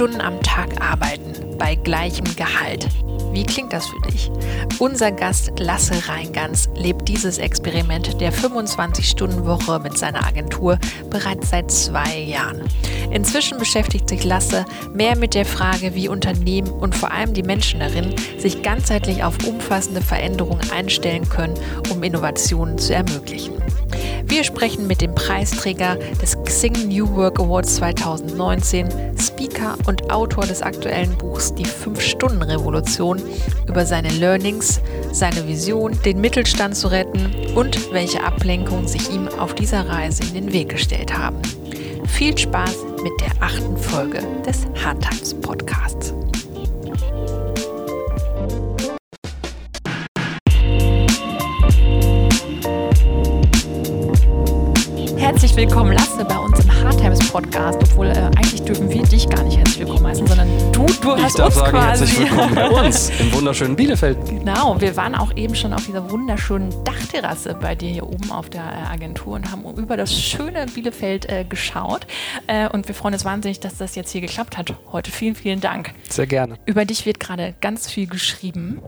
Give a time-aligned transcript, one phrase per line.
[0.00, 2.88] Stunden am Tag arbeiten bei gleichem Gehalt.
[3.32, 4.30] Wie klingt das für dich?
[4.78, 10.78] Unser Gast Lasse Reingans lebt dieses Experiment der 25-Stunden-Woche mit seiner Agentur
[11.10, 12.62] bereits seit zwei Jahren.
[13.10, 14.64] Inzwischen beschäftigt sich Lasse
[14.94, 19.36] mehr mit der Frage, wie Unternehmen und vor allem die Menschen darin sich ganzheitlich auf
[19.46, 21.58] umfassende Veränderungen einstellen können,
[21.92, 23.52] um Innovationen zu ermöglichen.
[24.30, 30.62] Wir sprechen mit dem Preisträger des Xing New Work Awards 2019, Speaker und Autor des
[30.62, 33.20] aktuellen Buchs Die 5-Stunden-Revolution
[33.66, 39.56] über seine Learnings, seine Vision, den Mittelstand zu retten und welche Ablenkungen sich ihm auf
[39.56, 41.42] dieser Reise in den Weg gestellt haben.
[42.06, 46.14] Viel Spaß mit der achten Folge des Hard Times Podcasts.
[55.50, 57.80] Herzlich willkommen, Lasse, bei uns im Hard Times Podcast.
[57.82, 61.24] Obwohl äh, eigentlich dürfen wir dich gar nicht herzlich willkommen heißen, sondern du, du ich
[61.24, 62.06] hast darf uns sagen, quasi.
[62.06, 64.16] herzlich willkommen bei uns im wunderschönen Bielefeld.
[64.26, 68.48] Genau, wir waren auch eben schon auf dieser wunderschönen Dachterrasse bei dir hier oben auf
[68.48, 72.06] der äh, Agentur und haben über das schöne Bielefeld äh, geschaut.
[72.46, 75.10] Äh, und wir freuen uns wahnsinnig, dass das jetzt hier geklappt hat heute.
[75.10, 75.94] Vielen, vielen Dank.
[76.08, 76.58] Sehr gerne.
[76.64, 78.80] Über dich wird gerade ganz viel geschrieben.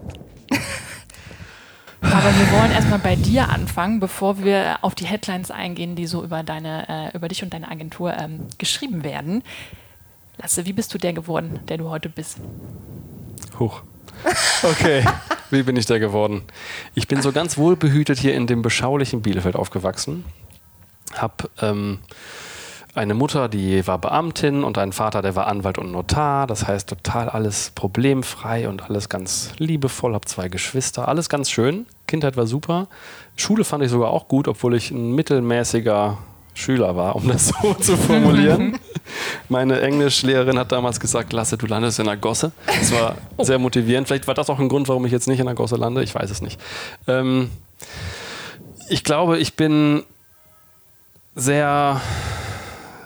[2.03, 6.23] Aber wir wollen erstmal bei dir anfangen, bevor wir auf die Headlines eingehen, die so
[6.23, 9.43] über, deine, äh, über dich und deine Agentur ähm, geschrieben werden.
[10.37, 12.39] Lasse, wie bist du der geworden, der du heute bist?
[13.59, 13.83] Huch.
[14.63, 15.05] Okay,
[15.51, 16.43] wie bin ich da geworden?
[16.95, 20.25] Ich bin so ganz wohlbehütet hier in dem beschaulichen Bielefeld aufgewachsen.
[21.15, 21.99] Hab ähm,
[22.95, 26.47] eine Mutter, die war Beamtin und einen Vater, der war Anwalt und Notar.
[26.47, 30.15] Das heißt, total alles problemfrei und alles ganz liebevoll.
[30.15, 31.87] Hab zwei Geschwister, alles ganz schön.
[32.07, 32.89] Kindheit war super.
[33.37, 36.19] Schule fand ich sogar auch gut, obwohl ich ein mittelmäßiger
[36.55, 38.79] Schüler war, um das so zu formulieren.
[39.49, 42.53] Meine Englischlehrerin hat damals gesagt, Lasse, du landest in der Gosse.
[42.67, 44.07] Das war sehr motivierend.
[44.07, 46.03] Vielleicht war das auch ein Grund, warum ich jetzt nicht in der Gosse lande.
[46.03, 46.61] Ich weiß es nicht.
[47.07, 47.51] Ähm,
[48.91, 50.03] ich glaube, ich bin
[51.35, 52.03] sehr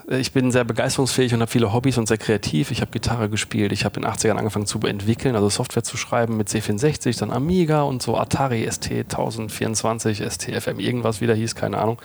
[0.09, 2.71] ich bin sehr begeisterungsfähig und habe viele Hobbys und sehr kreativ.
[2.71, 3.73] Ich habe Gitarre gespielt.
[3.73, 7.33] Ich habe in den 80ern angefangen zu entwickeln, also Software zu schreiben mit C64, dann
[7.33, 12.01] Amiga und so Atari ST 1024, STFM, irgendwas wieder hieß, keine Ahnung.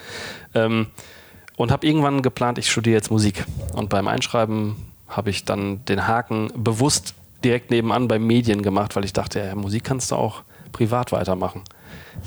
[0.56, 0.88] Ähm,
[1.58, 3.46] und habe irgendwann geplant, ich studiere jetzt Musik.
[3.74, 7.14] Und beim Einschreiben habe ich dann den Haken bewusst
[7.44, 10.42] direkt nebenan bei Medien gemacht, weil ich dachte, ja, Musik kannst du auch
[10.72, 11.62] privat weitermachen.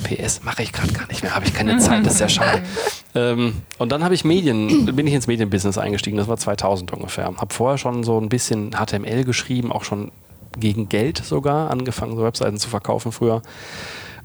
[0.03, 2.63] PS mache ich gerade gar nicht mehr, habe ich keine Zeit, das ist sehr schade.
[3.15, 7.27] ähm, und dann habe ich Medien, bin ich ins Medienbusiness eingestiegen, das war 2000 ungefähr.
[7.27, 10.11] Habe vorher schon so ein bisschen HTML geschrieben, auch schon
[10.59, 13.43] gegen Geld sogar, angefangen, so Webseiten zu verkaufen früher.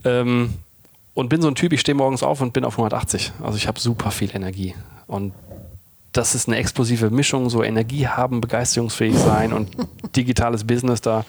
[0.04, 0.54] Ähm,
[1.14, 3.34] und bin so ein Typ, ich stehe morgens auf und bin auf 180.
[3.44, 4.76] Also ich habe super viel Energie.
[5.08, 5.34] Und
[6.12, 9.70] das ist eine explosive Mischung, so Energie haben, begeisterungsfähig sein und
[10.16, 11.02] digitales Business.
[11.02, 11.26] Da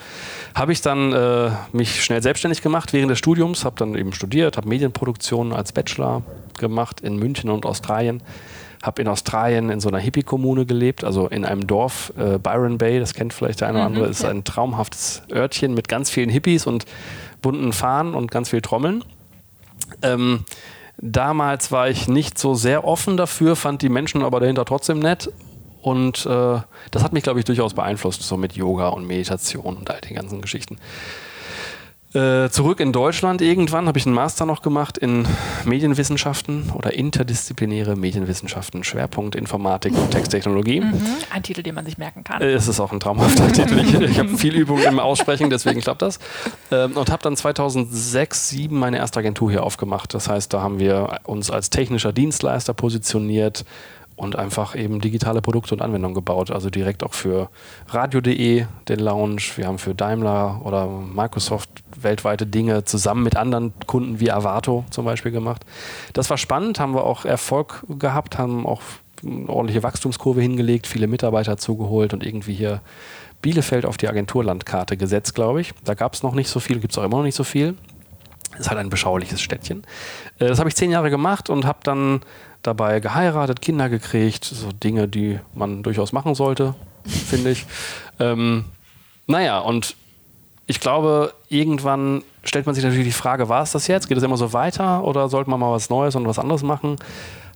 [0.55, 4.56] habe ich dann äh, mich schnell selbstständig gemacht während des Studiums, habe dann eben studiert,
[4.56, 6.22] habe Medienproduktion als Bachelor
[6.59, 8.22] gemacht in München und Australien.
[8.83, 12.99] Habe in Australien in so einer Hippie-Kommune gelebt, also in einem Dorf, äh, Byron Bay,
[12.99, 16.67] das kennt vielleicht der eine oder andere, ist ein traumhaftes Örtchen mit ganz vielen Hippies
[16.67, 16.87] und
[17.43, 19.05] bunten Fahnen und ganz viel Trommeln.
[20.00, 20.44] Ähm,
[21.03, 25.32] Damals war ich nicht so sehr offen dafür, fand die Menschen aber dahinter trotzdem nett.
[25.80, 26.60] Und äh,
[26.91, 30.14] das hat mich, glaube ich, durchaus beeinflusst, so mit Yoga und Meditation und all den
[30.14, 30.76] ganzen Geschichten.
[32.12, 35.28] Äh, zurück in Deutschland irgendwann habe ich einen Master noch gemacht in
[35.64, 40.80] Medienwissenschaften oder interdisziplinäre Medienwissenschaften, Schwerpunkt Informatik und Texttechnologie.
[40.80, 42.42] Mhm, ein Titel, den man sich merken kann.
[42.42, 43.78] Äh, es ist auch ein traumhafter Titel.
[43.78, 46.19] Ich, ich habe viel Übung im Aussprechen, deswegen klappt das.
[46.72, 50.12] Ähm, und habe dann 2006, 2007 meine erste Agentur hier aufgemacht.
[50.12, 53.64] Das heißt, da haben wir uns als technischer Dienstleister positioniert
[54.20, 56.50] und einfach eben digitale Produkte und Anwendungen gebaut.
[56.50, 57.48] Also direkt auch für
[57.88, 59.41] Radio.de den Lounge.
[59.56, 61.70] Wir haben für Daimler oder Microsoft
[62.00, 65.64] weltweite Dinge zusammen mit anderen Kunden wie Avato zum Beispiel gemacht.
[66.12, 68.82] Das war spannend, haben wir auch Erfolg gehabt, haben auch
[69.25, 72.81] eine ordentliche Wachstumskurve hingelegt, viele Mitarbeiter zugeholt und irgendwie hier
[73.43, 75.72] Bielefeld auf die Agenturlandkarte gesetzt, glaube ich.
[75.84, 77.75] Da gab es noch nicht so viel, gibt es auch immer noch nicht so viel.
[78.58, 79.84] Ist halt ein beschauliches Städtchen.
[80.38, 82.20] Äh, Das habe ich zehn Jahre gemacht und habe dann
[82.62, 86.74] dabei geheiratet, Kinder gekriegt, so Dinge, die man durchaus machen sollte,
[87.04, 87.66] finde ich.
[88.22, 88.66] Ähm,
[89.26, 89.96] naja, und
[90.66, 94.08] ich glaube, irgendwann stellt man sich natürlich die Frage, war es das jetzt?
[94.08, 96.96] Geht es immer so weiter oder sollte man mal was Neues und was anderes machen?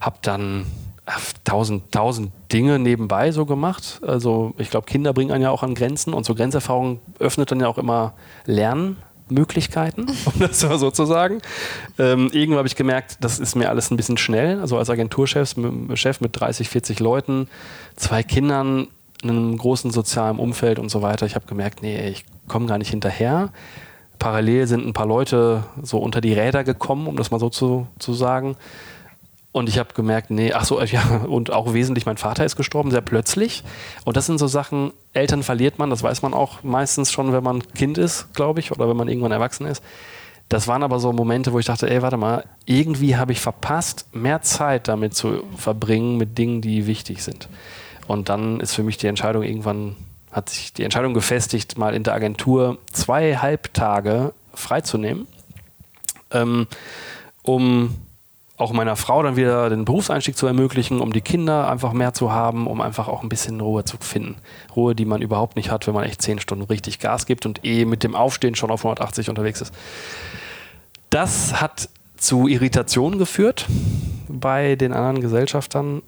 [0.01, 0.65] Hab dann
[1.05, 4.01] ach, tausend, tausend Dinge nebenbei so gemacht.
[4.05, 7.59] Also ich glaube, Kinder bringen einen ja auch an Grenzen und so Grenzerfahrung öffnet dann
[7.59, 8.13] ja auch immer
[9.29, 11.41] Lernmöglichkeiten, um das mal so zu sagen.
[11.97, 14.59] Ähm, irgendwann habe ich gemerkt, das ist mir alles ein bisschen schnell.
[14.59, 15.55] Also als Agenturchef
[15.93, 17.47] Chef mit 30, 40 Leuten,
[17.95, 18.87] zwei Kindern,
[19.23, 21.25] einem großen sozialen Umfeld und so weiter.
[21.25, 23.51] Ich habe gemerkt, nee, ich komme gar nicht hinterher.
[24.19, 27.87] Parallel sind ein paar Leute so unter die Räder gekommen, um das mal so zu,
[27.99, 28.55] zu sagen.
[29.55, 32.91] Und ich habe gemerkt, nee, ach so, ja, und auch wesentlich, mein Vater ist gestorben,
[32.91, 33.63] sehr plötzlich.
[34.03, 37.41] Und das sind so Sachen, Eltern verliert man, das weiß man auch meistens schon, wenn
[37.41, 39.81] man Kind ist, glaube ich, oder wenn man irgendwann erwachsen ist.
[40.49, 44.07] Das waren aber so Momente, wo ich dachte, ey, warte mal, irgendwie habe ich verpasst,
[44.11, 47.47] mehr Zeit damit zu verbringen mit Dingen, die wichtig sind.
[48.07, 49.95] Und dann ist für mich die Entscheidung irgendwann,
[50.33, 55.27] hat sich die Entscheidung gefestigt, mal in der Agentur zwei Halbtage freizunehmen,
[56.31, 56.67] ähm,
[57.41, 57.95] um
[58.57, 62.31] auch meiner Frau dann wieder den Berufseinstieg zu ermöglichen, um die Kinder einfach mehr zu
[62.31, 64.35] haben, um einfach auch ein bisschen Ruhe zu finden.
[64.75, 67.65] Ruhe, die man überhaupt nicht hat, wenn man echt zehn Stunden richtig Gas gibt und
[67.65, 69.73] eh mit dem Aufstehen schon auf 180 unterwegs ist.
[71.09, 73.65] Das hat zu Irritationen geführt
[74.29, 76.01] bei den anderen Gesellschaftern.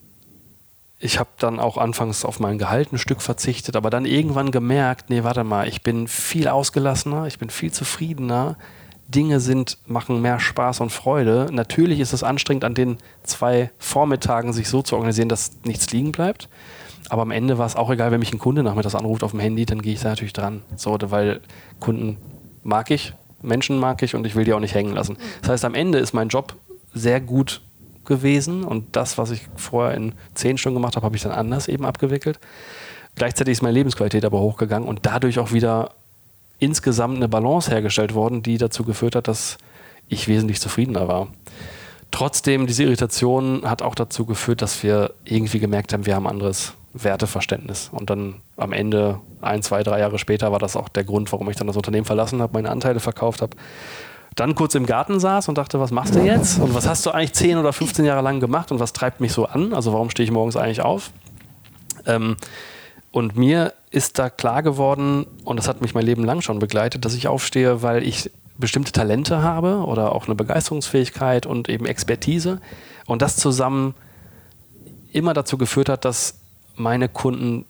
[1.00, 5.10] Ich habe dann auch anfangs auf mein Gehalt ein Stück verzichtet, aber dann irgendwann gemerkt,
[5.10, 8.58] nee, warte mal, ich bin viel ausgelassener, ich bin viel zufriedener,
[9.08, 11.48] Dinge sind, machen mehr Spaß und Freude.
[11.52, 16.12] Natürlich ist es anstrengend, an den zwei Vormittagen sich so zu organisieren, dass nichts liegen
[16.12, 16.50] bleibt.
[17.10, 19.40] Aber am Ende war es auch egal, wenn mich ein Kunde nachmittags anruft auf dem
[19.40, 20.62] Handy, dann gehe ich da natürlich dran.
[20.76, 21.40] So, weil
[21.80, 22.18] Kunden
[22.64, 25.18] mag ich, Menschen mag ich und ich will die auch nicht hängen lassen.
[25.42, 26.56] Das heißt, am Ende ist mein Job
[26.94, 27.62] sehr gut
[28.04, 31.68] gewesen und das, was ich vorher in zehn Stunden gemacht habe, habe ich dann anders
[31.68, 32.40] eben abgewickelt.
[33.16, 35.92] Gleichzeitig ist meine Lebensqualität aber hochgegangen und dadurch auch wieder
[36.60, 39.58] insgesamt eine Balance hergestellt worden, die dazu geführt hat, dass
[40.08, 41.28] ich wesentlich zufriedener war.
[42.12, 46.74] Trotzdem, diese Irritation hat auch dazu geführt, dass wir irgendwie gemerkt haben, wir haben anderes
[46.94, 47.90] Werteverständnis.
[47.92, 51.50] Und dann am Ende, ein, zwei, drei Jahre später, war das auch der Grund, warum
[51.50, 53.56] ich dann das Unternehmen verlassen habe, meine Anteile verkauft habe.
[54.36, 56.60] Dann kurz im Garten saß und dachte, was machst du jetzt?
[56.60, 59.34] Und was hast du eigentlich 10 oder 15 Jahre lang gemacht und was treibt mich
[59.34, 59.74] so an?
[59.74, 61.12] Also warum stehe ich morgens eigentlich auf?
[62.06, 62.38] Ähm,
[63.12, 67.04] und mir ist da klar geworden, und das hat mich mein Leben lang schon begleitet,
[67.04, 72.62] dass ich aufstehe, weil ich bestimmte Talente habe oder auch eine Begeisterungsfähigkeit und eben Expertise.
[73.08, 73.96] Und das zusammen
[75.12, 76.40] immer dazu geführt hat, dass
[76.76, 77.66] meine Kunden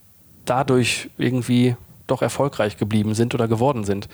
[0.46, 1.76] dadurch irgendwie
[2.08, 4.08] doch erfolgreich geblieben sind oder geworden sind.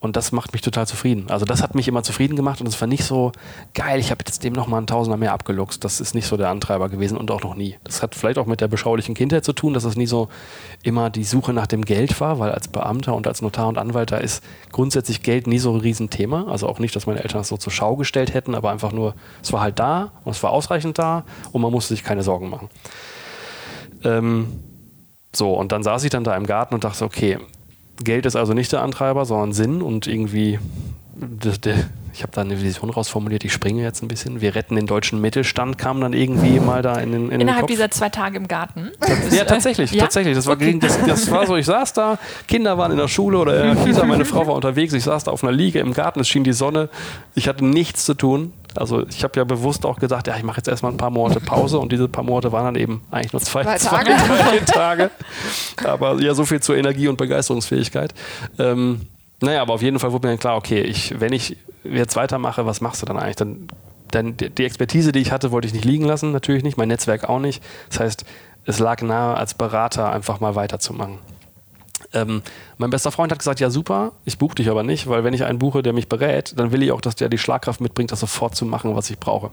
[0.00, 1.26] Und das macht mich total zufrieden.
[1.30, 3.32] Also das hat mich immer zufrieden gemacht und es war nicht so
[3.72, 5.82] geil, ich habe jetzt dem nochmal einen Tausender mehr abgeluchst.
[5.82, 7.78] Das ist nicht so der Antreiber gewesen und auch noch nie.
[7.84, 10.28] Das hat vielleicht auch mit der beschaulichen Kindheit zu tun, dass es nie so
[10.82, 14.12] immer die Suche nach dem Geld war, weil als Beamter und als Notar und Anwalt
[14.12, 16.48] da ist grundsätzlich Geld nie so ein Riesenthema.
[16.48, 19.14] Also auch nicht, dass meine Eltern das so zur Schau gestellt hätten, aber einfach nur,
[19.42, 22.50] es war halt da und es war ausreichend da und man musste sich keine Sorgen
[22.50, 22.68] machen.
[24.04, 24.63] Ähm,
[25.36, 27.38] so, und dann saß ich dann da im Garten und dachte, okay,
[28.02, 30.58] Geld ist also nicht der Antreiber, sondern Sinn und irgendwie,
[32.12, 34.40] ich habe da eine Vision rausformuliert, ich springe jetzt ein bisschen.
[34.40, 37.30] Wir retten den deutschen Mittelstand, kam dann irgendwie mal da in den.
[37.30, 38.90] In Innerhalb den dieser zwei Tage im Garten.
[39.30, 40.02] Ja, tatsächlich, ja?
[40.02, 40.34] tatsächlich.
[40.34, 40.78] Das war, okay.
[40.80, 43.84] das, das war so, ich saß da, Kinder waren in der Schule oder in der
[43.84, 46.44] Kita, meine Frau war unterwegs, ich saß da auf einer Liege im Garten, es schien
[46.44, 46.88] die Sonne,
[47.34, 48.52] ich hatte nichts zu tun.
[48.78, 51.40] Also ich habe ja bewusst auch gesagt, ja, ich mache jetzt erstmal ein paar Monate
[51.40, 54.10] Pause und diese paar Monate waren dann eben eigentlich nur zwei, zwei, zwei Tage.
[54.10, 55.10] Drei Tage.
[55.84, 58.14] Aber ja, so viel zur Energie und Begeisterungsfähigkeit.
[58.58, 59.02] Ähm,
[59.40, 62.66] naja, aber auf jeden Fall wurde mir dann klar, okay, ich, wenn ich jetzt weitermache,
[62.66, 63.36] was machst du dann eigentlich?
[63.36, 63.68] Dann,
[64.10, 67.28] dann die Expertise, die ich hatte, wollte ich nicht liegen lassen, natürlich nicht, mein Netzwerk
[67.28, 67.62] auch nicht.
[67.90, 68.24] Das heißt,
[68.66, 71.18] es lag nahe, als Berater einfach mal weiterzumachen.
[72.14, 72.42] Ähm,
[72.78, 75.44] mein bester Freund hat gesagt, ja super, ich buche dich aber nicht, weil wenn ich
[75.44, 78.20] einen buche, der mich berät, dann will ich auch, dass der die Schlagkraft mitbringt, das
[78.20, 79.50] sofort zu machen, was ich brauche.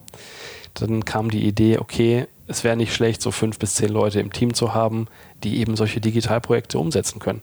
[0.75, 4.31] Dann kam die Idee, okay, es wäre nicht schlecht, so fünf bis zehn Leute im
[4.31, 5.07] Team zu haben,
[5.43, 7.41] die eben solche Digitalprojekte umsetzen können.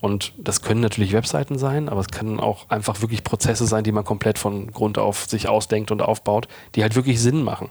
[0.00, 3.92] Und das können natürlich Webseiten sein, aber es können auch einfach wirklich Prozesse sein, die
[3.92, 7.68] man komplett von Grund auf sich ausdenkt und aufbaut, die halt wirklich Sinn machen.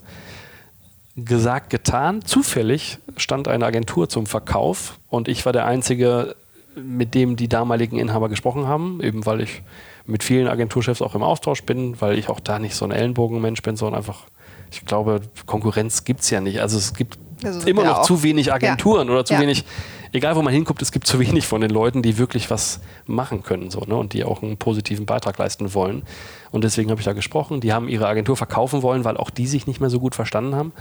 [1.15, 6.35] Gesagt, getan, zufällig stand eine Agentur zum Verkauf und ich war der Einzige,
[6.83, 9.61] mit dem die damaligen Inhaber gesprochen haben, eben weil ich
[10.05, 13.61] mit vielen Agenturchefs auch im Austausch bin, weil ich auch da nicht so ein Ellenbogenmensch
[13.61, 14.23] bin, sondern einfach,
[14.71, 16.61] ich glaube, Konkurrenz gibt es ja nicht.
[16.61, 18.03] Also es gibt also immer noch auch.
[18.03, 19.13] zu wenig Agenturen ja.
[19.13, 19.39] oder zu ja.
[19.39, 19.65] wenig,
[20.11, 23.43] egal wo man hinguckt, es gibt zu wenig von den Leuten, die wirklich was machen
[23.43, 23.95] können so, ne?
[23.95, 26.03] und die auch einen positiven Beitrag leisten wollen.
[26.51, 27.61] Und deswegen habe ich da gesprochen.
[27.61, 30.55] Die haben ihre Agentur verkaufen wollen, weil auch die sich nicht mehr so gut verstanden
[30.55, 30.73] haben.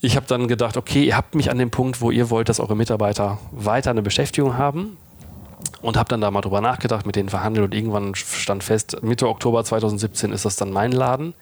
[0.00, 2.60] Ich habe dann gedacht, okay, ihr habt mich an dem Punkt, wo ihr wollt, dass
[2.60, 4.96] eure Mitarbeiter weiter eine Beschäftigung haben.
[5.80, 9.28] Und habe dann da mal drüber nachgedacht, mit denen verhandelt und irgendwann stand fest, Mitte
[9.28, 11.34] Oktober 2017 ist das dann mein Laden.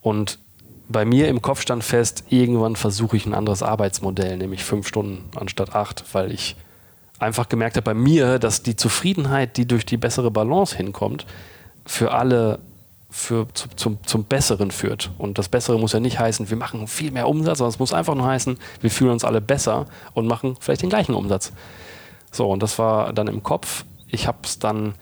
[0.00, 0.40] Und
[0.88, 5.30] bei mir im Kopf stand fest, irgendwann versuche ich ein anderes Arbeitsmodell, nämlich fünf Stunden
[5.36, 6.56] anstatt acht, weil ich
[7.20, 11.26] einfach gemerkt habe bei mir, dass die Zufriedenheit, die durch die bessere Balance hinkommt,
[11.86, 12.58] für alle
[13.10, 15.10] für, zu, zum, zum Besseren führt.
[15.18, 17.92] Und das Bessere muss ja nicht heißen, wir machen viel mehr Umsatz, sondern es muss
[17.92, 21.52] einfach nur heißen, wir fühlen uns alle besser und machen vielleicht den gleichen Umsatz.
[22.30, 23.84] So, und das war dann im Kopf.
[24.08, 24.94] Ich habe es dann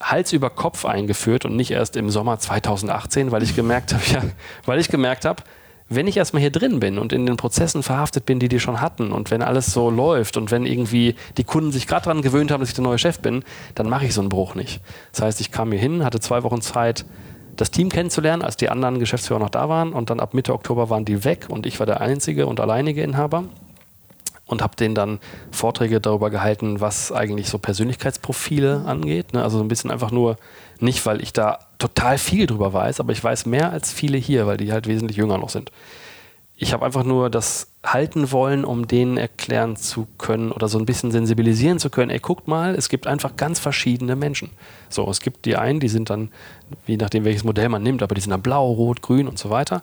[0.00, 4.22] Hals über Kopf eingeführt und nicht erst im Sommer 2018, weil ich gemerkt habe, ja,
[4.64, 5.42] weil ich gemerkt habe,
[5.88, 8.80] wenn ich erstmal hier drin bin und in den Prozessen verhaftet bin, die die schon
[8.80, 12.50] hatten und wenn alles so läuft und wenn irgendwie die Kunden sich gerade daran gewöhnt
[12.50, 13.44] haben, dass ich der neue Chef bin,
[13.74, 14.80] dann mache ich so einen Bruch nicht.
[15.12, 17.04] Das heißt, ich kam hier hin, hatte zwei Wochen Zeit,
[17.56, 20.90] das Team kennenzulernen, als die anderen Geschäftsführer noch da waren und dann ab Mitte Oktober
[20.90, 23.44] waren die weg und ich war der einzige und alleinige Inhaber
[24.46, 25.18] und habe denen dann
[25.50, 29.32] Vorträge darüber gehalten, was eigentlich so Persönlichkeitsprofile angeht.
[29.32, 29.42] Ne?
[29.42, 30.36] Also so ein bisschen einfach nur,
[30.78, 34.46] nicht weil ich da total viel drüber weiß, aber ich weiß mehr als viele hier,
[34.46, 35.70] weil die halt wesentlich jünger noch sind.
[36.62, 40.86] Ich habe einfach nur das halten wollen, um denen erklären zu können oder so ein
[40.86, 42.08] bisschen sensibilisieren zu können.
[42.08, 44.48] Ey, guckt mal, es gibt einfach ganz verschiedene Menschen.
[44.88, 46.30] So, es gibt die einen, die sind dann,
[46.86, 49.50] je nachdem welches Modell man nimmt, aber die sind dann blau, rot, grün und so
[49.50, 49.82] weiter.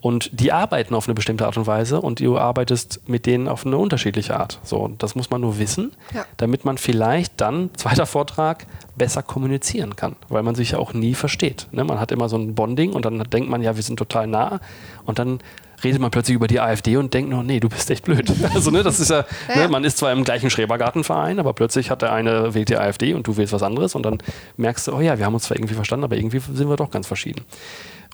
[0.00, 3.64] Und die arbeiten auf eine bestimmte Art und Weise und du arbeitest mit denen auf
[3.64, 4.58] eine unterschiedliche Art.
[4.64, 6.24] So, das muss man nur wissen, ja.
[6.36, 11.14] damit man vielleicht dann, zweiter Vortrag, besser kommunizieren kann, weil man sich ja auch nie
[11.14, 11.68] versteht.
[11.70, 11.84] Ne?
[11.84, 14.58] Man hat immer so ein Bonding und dann denkt man, ja, wir sind total nah
[15.04, 15.38] und dann
[15.84, 18.32] redet man plötzlich über die AfD und denkt nur, nee, du bist echt blöd.
[18.54, 19.62] Also, ne, das ist ja, ja.
[19.62, 23.14] Ne, man ist zwar im gleichen Schrebergartenverein, aber plötzlich hat der eine wählt die AfD
[23.14, 24.18] und du wählst was anderes und dann
[24.56, 26.90] merkst du, oh ja, wir haben uns zwar irgendwie verstanden, aber irgendwie sind wir doch
[26.90, 27.42] ganz verschieden.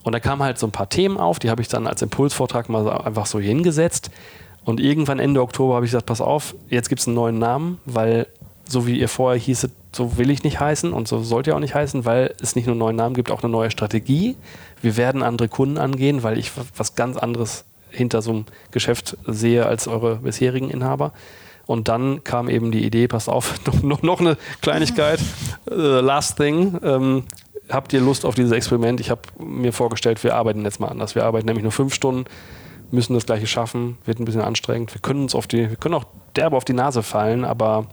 [0.02, 2.68] Und da kamen halt so ein paar Themen auf, die habe ich dann als Impulsvortrag
[2.68, 4.10] mal einfach so hingesetzt.
[4.64, 7.78] Und irgendwann Ende Oktober habe ich gesagt, pass auf, jetzt gibt es einen neuen Namen,
[7.86, 8.26] weil
[8.66, 11.60] so wie ihr vorher hießet, so will ich nicht heißen und so sollt ihr auch
[11.60, 14.36] nicht heißen, weil es nicht nur einen neuen Namen gibt, auch eine neue Strategie.
[14.84, 19.66] Wir werden andere Kunden angehen, weil ich was ganz anderes hinter so einem Geschäft sehe
[19.66, 21.12] als eure bisherigen Inhaber.
[21.66, 25.20] Und dann kam eben die Idee, pass auf, noch, noch eine Kleinigkeit,
[25.70, 27.24] uh, last thing, ähm,
[27.70, 29.00] habt ihr Lust auf dieses Experiment?
[29.00, 31.14] Ich habe mir vorgestellt, wir arbeiten jetzt mal anders.
[31.14, 32.26] Wir arbeiten nämlich nur fünf Stunden,
[32.90, 34.94] müssen das gleiche schaffen, wird ein bisschen anstrengend.
[34.94, 36.04] Wir können uns auf die, wir können auch
[36.36, 37.86] derbe auf die Nase fallen, aber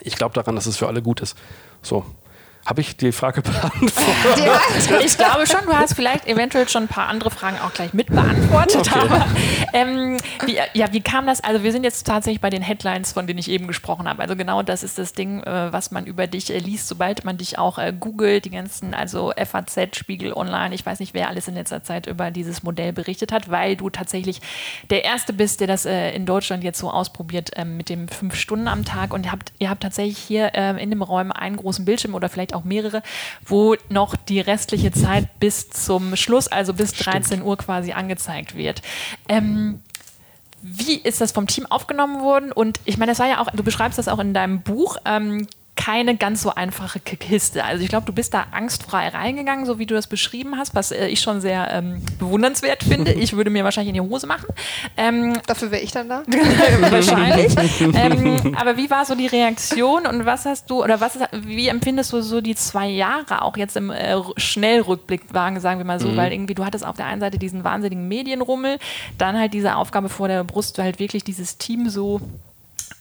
[0.00, 1.36] ich glaube daran, dass es für alle gut ist.
[1.80, 2.04] So,
[2.68, 4.44] habe ich die Frage beantwortet?
[4.44, 4.60] Ja,
[5.00, 8.08] ich glaube schon, du hast vielleicht eventuell schon ein paar andere Fragen auch gleich mit
[8.08, 8.80] beantwortet.
[8.92, 8.98] Okay.
[9.00, 9.26] Aber
[9.72, 11.42] ähm, wie, ja, wie kam das?
[11.42, 14.20] Also wir sind jetzt tatsächlich bei den Headlines, von denen ich eben gesprochen habe.
[14.20, 17.38] Also genau das ist das Ding, äh, was man über dich äh, liest, sobald man
[17.38, 21.48] dich auch äh, googelt, die ganzen, also FAZ, Spiegel Online, ich weiß nicht, wer alles
[21.48, 24.42] in letzter Zeit über dieses Modell berichtet hat, weil du tatsächlich
[24.90, 28.68] der Erste bist, der das in Deutschland jetzt so ausprobiert ähm, mit dem fünf Stunden
[28.68, 29.14] am Tag.
[29.14, 32.54] Und ihr habt, ihr habt tatsächlich hier in dem Räumen einen großen Bildschirm oder vielleicht
[32.54, 33.02] auch auch mehrere,
[33.46, 37.44] wo noch die restliche Zeit bis zum Schluss, also bis 13 Stimmt.
[37.44, 38.82] Uhr quasi angezeigt wird.
[39.28, 39.80] Ähm,
[40.60, 42.52] wie ist das vom Team aufgenommen worden?
[42.52, 44.96] Und ich meine, das war ja auch, du beschreibst das auch in deinem Buch.
[45.04, 45.46] Ähm,
[45.88, 47.64] keine ganz so einfache Kiste.
[47.64, 50.92] Also ich glaube, du bist da angstfrei reingegangen, so wie du das beschrieben hast, was
[50.92, 53.12] äh, ich schon sehr ähm, bewundernswert finde.
[53.14, 54.48] Ich würde mir wahrscheinlich in die Hose machen.
[54.98, 56.24] Ähm, Dafür wäre ich dann da.
[56.90, 57.56] wahrscheinlich.
[57.80, 61.68] ähm, aber wie war so die Reaktion und was hast du oder was ist, wie
[61.68, 66.00] empfindest du so die zwei Jahre auch jetzt im äh, Schnellrückblick wagen, sagen wir mal
[66.00, 66.16] so, mhm.
[66.18, 68.78] weil irgendwie du hattest auf der einen Seite diesen wahnsinnigen Medienrummel,
[69.16, 72.20] dann halt diese Aufgabe vor der Brust, halt wirklich dieses Team so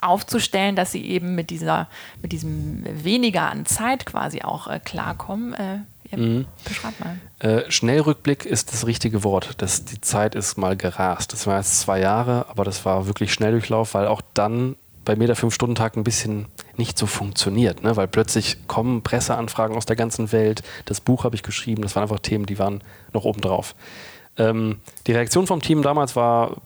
[0.01, 1.87] aufzustellen, dass sie eben mit dieser,
[2.21, 5.53] mit diesem weniger an Zeit quasi auch äh, klarkommen.
[5.53, 5.79] Äh,
[6.11, 6.45] ja, mhm.
[6.65, 7.17] Beschreib mal.
[7.39, 9.55] Äh, Schnellrückblick ist das richtige Wort.
[9.57, 11.33] Das, die Zeit ist mal gerast.
[11.33, 14.75] Das war jetzt zwei Jahre, aber das war wirklich Schnelldurchlauf, weil auch dann
[15.07, 17.95] bei mir der Fünf-Stunden-Tag ein bisschen nicht so funktioniert, ne?
[17.95, 20.63] weil plötzlich kommen Presseanfragen aus der ganzen Welt.
[20.83, 23.73] Das Buch habe ich geschrieben, das waren einfach Themen, die waren noch obendrauf.
[24.37, 26.57] Ähm, die Reaktion vom Team damals war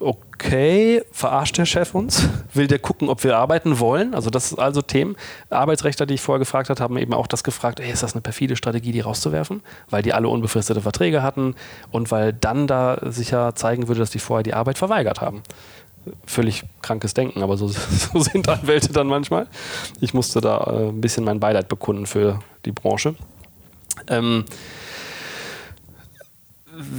[0.00, 2.28] okay, verarscht der Chef uns?
[2.54, 4.14] Will der gucken, ob wir arbeiten wollen?
[4.14, 5.16] Also das ist also Themen.
[5.50, 8.20] Arbeitsrechtler, die ich vorher gefragt habe, haben eben auch das gefragt, ey, ist das eine
[8.20, 9.62] perfide Strategie, die rauszuwerfen?
[9.90, 11.54] Weil die alle unbefristete Verträge hatten
[11.90, 15.42] und weil dann da sicher zeigen würde, dass die vorher die Arbeit verweigert haben.
[16.26, 19.48] Völlig krankes Denken, aber so, so sind Anwälte dann manchmal.
[20.00, 23.14] Ich musste da äh, ein bisschen mein Beileid bekunden für die Branche.
[24.06, 24.44] Ähm,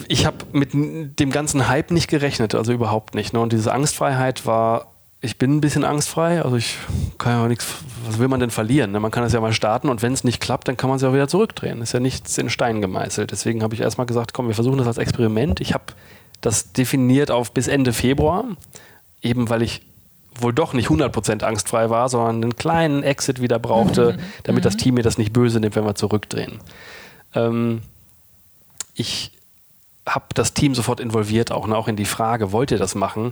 [0.07, 3.33] ich habe mit dem ganzen Hype nicht gerechnet, also überhaupt nicht.
[3.33, 3.39] Ne?
[3.39, 4.87] Und diese Angstfreiheit war,
[5.21, 6.77] ich bin ein bisschen angstfrei, also ich
[7.17, 7.67] kann ja nichts,
[8.05, 8.91] was will man denn verlieren?
[8.91, 8.99] Ne?
[8.99, 11.01] Man kann das ja mal starten und wenn es nicht klappt, dann kann man es
[11.01, 11.81] ja auch wieder zurückdrehen.
[11.81, 13.31] Ist ja nichts in Stein gemeißelt.
[13.31, 15.59] Deswegen habe ich erstmal gesagt, komm, wir versuchen das als Experiment.
[15.61, 15.85] Ich habe
[16.41, 18.45] das definiert auf bis Ende Februar,
[19.21, 19.81] eben weil ich
[20.35, 24.19] wohl doch nicht 100% angstfrei war, sondern einen kleinen Exit wieder brauchte, mhm.
[24.43, 24.79] damit das mhm.
[24.79, 26.59] Team mir das nicht böse nimmt, wenn wir zurückdrehen.
[27.35, 27.81] Ähm,
[28.93, 29.31] ich
[30.15, 33.31] habe das Team sofort involviert, auch, ne, auch in die Frage, wollt ihr das machen?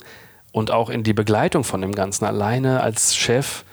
[0.51, 2.25] Und auch in die Begleitung von dem Ganzen.
[2.25, 3.63] Alleine als Chef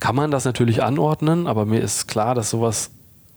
[0.00, 2.90] kann man das natürlich anordnen, aber mir ist klar, dass sowas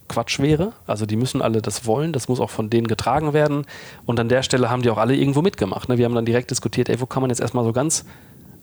[0.08, 0.74] Quatsch wäre.
[0.88, 3.66] Also die müssen alle das wollen, das muss auch von denen getragen werden.
[4.06, 5.88] Und an der Stelle haben die auch alle irgendwo mitgemacht.
[5.88, 5.98] Ne?
[5.98, 8.06] Wir haben dann direkt diskutiert, ey, wo kann man jetzt erstmal so ganz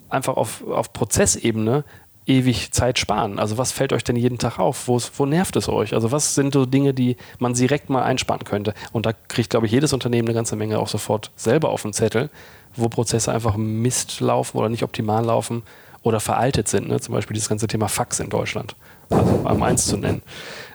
[0.09, 1.85] einfach auf, auf Prozessebene
[2.27, 3.39] ewig Zeit sparen?
[3.39, 4.89] Also was fällt euch denn jeden Tag auf?
[4.89, 5.95] Wo, wo nervt es euch?
[5.95, 8.75] Also was sind so Dinge, die man direkt mal einsparen könnte?
[8.93, 11.93] Und da kriegt, glaube ich, jedes Unternehmen eine ganze Menge auch sofort selber auf den
[11.93, 12.31] Zettel,
[12.75, 15.63] wo Prozesse einfach Mist laufen oder nicht optimal laufen
[16.03, 16.89] oder veraltet sind.
[16.89, 17.01] Ne?
[17.01, 18.77] Zum Beispiel dieses ganze Thema Fax in Deutschland,
[19.11, 20.23] also um eins zu nennen.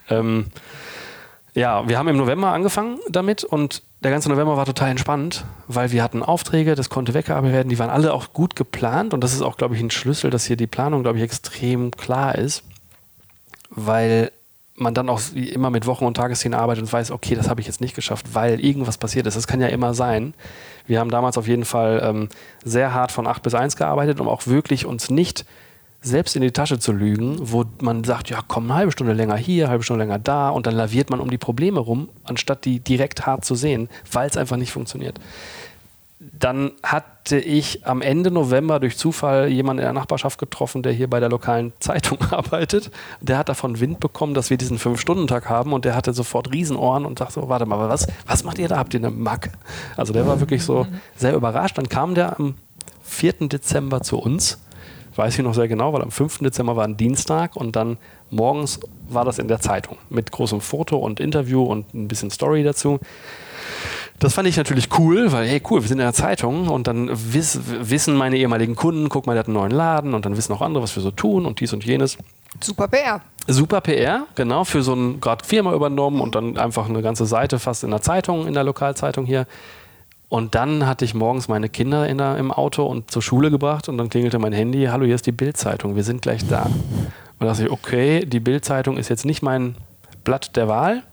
[0.10, 0.48] Ähm,
[1.54, 5.92] ja, wir haben im November angefangen damit und der ganze November war total entspannt, weil
[5.92, 9.34] wir hatten Aufträge, das konnte weggearbeitet werden, die waren alle auch gut geplant und das
[9.34, 12.64] ist auch, glaube ich, ein Schlüssel, dass hier die Planung, glaube ich, extrem klar ist,
[13.70, 14.32] weil
[14.76, 17.68] man dann auch immer mit Wochen- und Tageszielen arbeitet und weiß, okay, das habe ich
[17.68, 19.38] jetzt nicht geschafft, weil irgendwas passiert ist.
[19.38, 20.34] Das kann ja immer sein.
[20.88, 22.30] Wir haben damals auf jeden Fall ähm,
[22.64, 25.46] sehr hart von 8 bis 1 gearbeitet, um auch wirklich uns nicht
[26.02, 29.38] selbst in die Tasche zu lügen, wo man sagt, ja komm, eine halbe Stunde länger
[29.38, 32.66] hier, eine halbe Stunde länger da und dann laviert man um die Probleme rum, anstatt
[32.66, 35.20] die direkt hart zu sehen, weil es einfach nicht funktioniert.
[36.20, 41.10] Dann hatte ich am Ende November durch Zufall jemanden in der Nachbarschaft getroffen, der hier
[41.10, 42.92] bei der lokalen Zeitung arbeitet.
[43.22, 47.06] Der hat davon Wind bekommen, dass wir diesen Fünf-Stunden-Tag haben und der hatte sofort Riesenohren
[47.06, 48.78] und dachte so, warte mal, was, was macht ihr da?
[48.78, 49.52] Habt ihr eine Mack?
[49.98, 51.78] Also der war wirklich so sehr überrascht.
[51.78, 52.56] Dann kam der am
[53.04, 53.48] 4.
[53.50, 54.60] Dezember zu uns
[55.16, 56.40] weiß ich noch sehr genau, weil am 5.
[56.40, 57.98] Dezember war ein Dienstag und dann
[58.30, 62.64] morgens war das in der Zeitung mit großem Foto und Interview und ein bisschen Story
[62.64, 63.00] dazu.
[64.20, 67.10] Das fand ich natürlich cool, weil, hey, cool, wir sind in der Zeitung und dann
[67.12, 70.54] wiss, wissen meine ehemaligen Kunden, guck mal, der hat einen neuen Laden und dann wissen
[70.54, 72.20] auch andere, was wir so tun und dies und jenes.
[72.60, 73.22] Super PR.
[73.48, 77.58] Super PR, genau, für so ein gerade Firma übernommen und dann einfach eine ganze Seite
[77.58, 79.48] fast in der Zeitung, in der Lokalzeitung hier.
[80.32, 83.98] Und dann hatte ich morgens meine Kinder der, im Auto und zur Schule gebracht und
[83.98, 86.68] dann klingelte mein Handy, hallo, hier ist die Bildzeitung, wir sind gleich da.
[86.68, 89.76] Und da dachte ich, okay, die Bildzeitung ist jetzt nicht mein
[90.24, 91.04] Blatt der Wahl.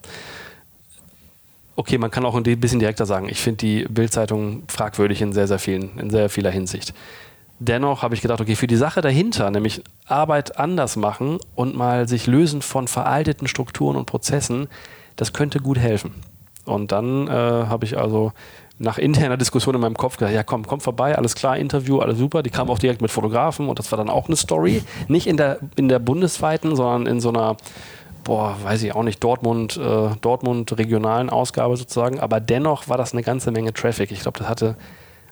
[1.75, 5.49] Okay, man kann auch ein bisschen direkter sagen, ich finde die Bildzeitung fragwürdig in sehr,
[5.49, 6.95] sehr vielen, in sehr vieler Hinsicht.
[7.59, 12.07] Dennoch habe ich gedacht, okay, für die Sache dahinter, nämlich Arbeit anders machen und mal
[12.07, 14.69] sich lösen von veralteten Strukturen und Prozessen,
[15.17, 16.15] das könnte gut helfen.
[16.67, 18.33] Und dann äh, habe ich also
[18.79, 22.19] nach interner Diskussion in meinem Kopf gesagt, ja komm, komm vorbei, alles klar, Interview, alles
[22.19, 22.43] super.
[22.43, 24.83] Die kam auch direkt mit Fotografen und das war dann auch eine Story.
[25.09, 27.57] Nicht in der, in der bundesweiten, sondern in so einer,
[28.25, 32.21] boah, weiß ich auch nicht, Dortmund, äh, Dortmund regionalen Ausgabe sozusagen.
[32.21, 34.13] Aber dennoch war das eine ganze Menge Traffic.
[34.13, 34.77] Ich glaube, das hatte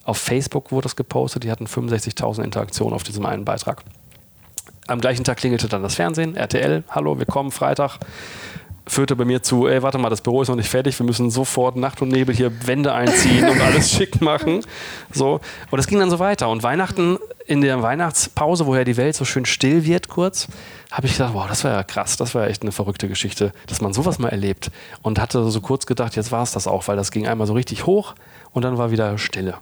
[0.07, 3.83] auf Facebook wurde das gepostet, die hatten 65.000 Interaktionen auf diesem einen Beitrag.
[4.87, 7.99] Am gleichen Tag klingelte dann das Fernsehen, RTL, hallo, wir kommen Freitag
[8.89, 11.31] führte bei mir zu, ey, warte mal, das Büro ist noch nicht fertig, wir müssen
[11.31, 14.65] sofort Nacht und Nebel hier Wände einziehen und alles schick machen.
[15.13, 15.41] So.
[15.71, 16.49] Und es ging dann so weiter.
[16.49, 20.47] Und Weihnachten, in der Weihnachtspause, woher die Welt so schön still wird, kurz,
[20.93, 23.53] habe ich gedacht, wow, das war ja krass, das war ja echt eine verrückte Geschichte,
[23.67, 24.71] dass man sowas mal erlebt.
[25.03, 27.55] Und hatte so kurz gedacht, jetzt war es das auch, weil das ging einmal so
[27.55, 28.15] richtig hoch
[28.53, 29.59] und dann war wieder Stille.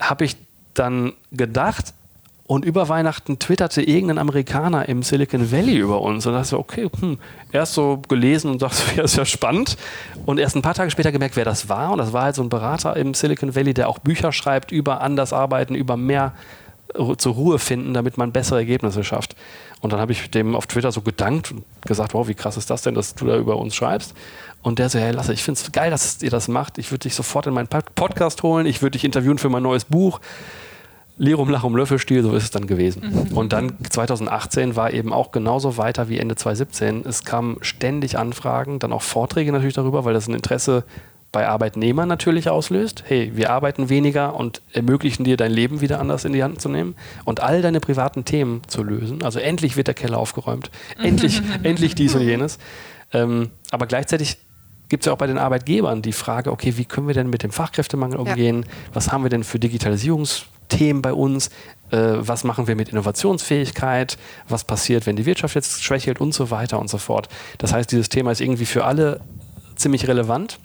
[0.00, 0.36] Habe ich
[0.72, 1.92] dann gedacht,
[2.48, 6.26] und über Weihnachten twitterte irgendein Amerikaner im Silicon Valley über uns.
[6.26, 7.18] Und da dachte ich, okay, hm,
[7.52, 9.76] erst so gelesen und dachte, ja, ist ja spannend.
[10.24, 11.92] Und erst ein paar Tage später gemerkt, wer das war.
[11.92, 15.02] Und das war halt so ein Berater im Silicon Valley, der auch Bücher schreibt über
[15.02, 16.32] anders arbeiten, über mehr
[17.18, 19.36] zur Ruhe finden, damit man bessere Ergebnisse schafft.
[19.82, 22.70] Und dann habe ich dem auf Twitter so gedankt und gesagt, wow, wie krass ist
[22.70, 24.14] das denn, dass du da über uns schreibst?
[24.62, 26.78] Und der so, hey, Lasse, ich finde es geil, dass ihr das macht.
[26.78, 28.64] Ich würde dich sofort in meinen Podcast holen.
[28.64, 30.20] Ich würde dich interviewen für mein neues Buch.
[31.18, 33.26] Lirum Lachum Löffelstiel, so ist es dann gewesen.
[33.30, 33.36] Mhm.
[33.36, 37.04] Und dann 2018 war eben auch genauso weiter wie Ende 2017.
[37.04, 40.84] Es kamen ständig Anfragen, dann auch Vorträge natürlich darüber, weil das ein Interesse
[41.32, 43.04] bei Arbeitnehmern natürlich auslöst.
[43.06, 46.68] Hey, wir arbeiten weniger und ermöglichen dir dein Leben wieder anders in die Hand zu
[46.68, 49.22] nehmen und all deine privaten Themen zu lösen.
[49.22, 50.70] Also endlich wird der Keller aufgeräumt,
[51.02, 52.58] endlich, endlich dies und jenes.
[53.12, 54.38] Ähm, aber gleichzeitig
[54.88, 57.42] gibt es ja auch bei den Arbeitgebern die Frage, okay, wie können wir denn mit
[57.42, 58.62] dem Fachkräftemangel umgehen?
[58.62, 58.72] Ja.
[58.94, 61.48] Was haben wir denn für Digitalisierungs Themen bei uns.
[61.90, 64.18] Äh, was machen wir mit Innovationsfähigkeit?
[64.48, 67.28] Was passiert, wenn die Wirtschaft jetzt schwächelt und so weiter und so fort.
[67.58, 69.20] Das heißt, dieses Thema ist irgendwie für alle
[69.76, 70.58] ziemlich relevant.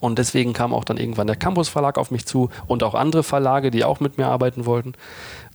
[0.00, 3.24] Und deswegen kam auch dann irgendwann der Campus Verlag auf mich zu und auch andere
[3.24, 4.92] Verlage, die auch mit mir arbeiten wollten.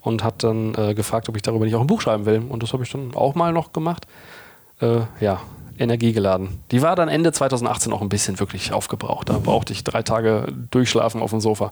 [0.01, 2.43] Und hat dann äh, gefragt, ob ich darüber nicht auch ein Buch schreiben will.
[2.49, 4.05] Und das habe ich dann auch mal noch gemacht.
[4.81, 5.39] Äh, ja,
[5.79, 6.59] energiegeladen.
[6.71, 9.29] Die war dann Ende 2018 auch ein bisschen wirklich aufgebraucht.
[9.29, 11.71] Da brauchte ich drei Tage durchschlafen auf dem Sofa.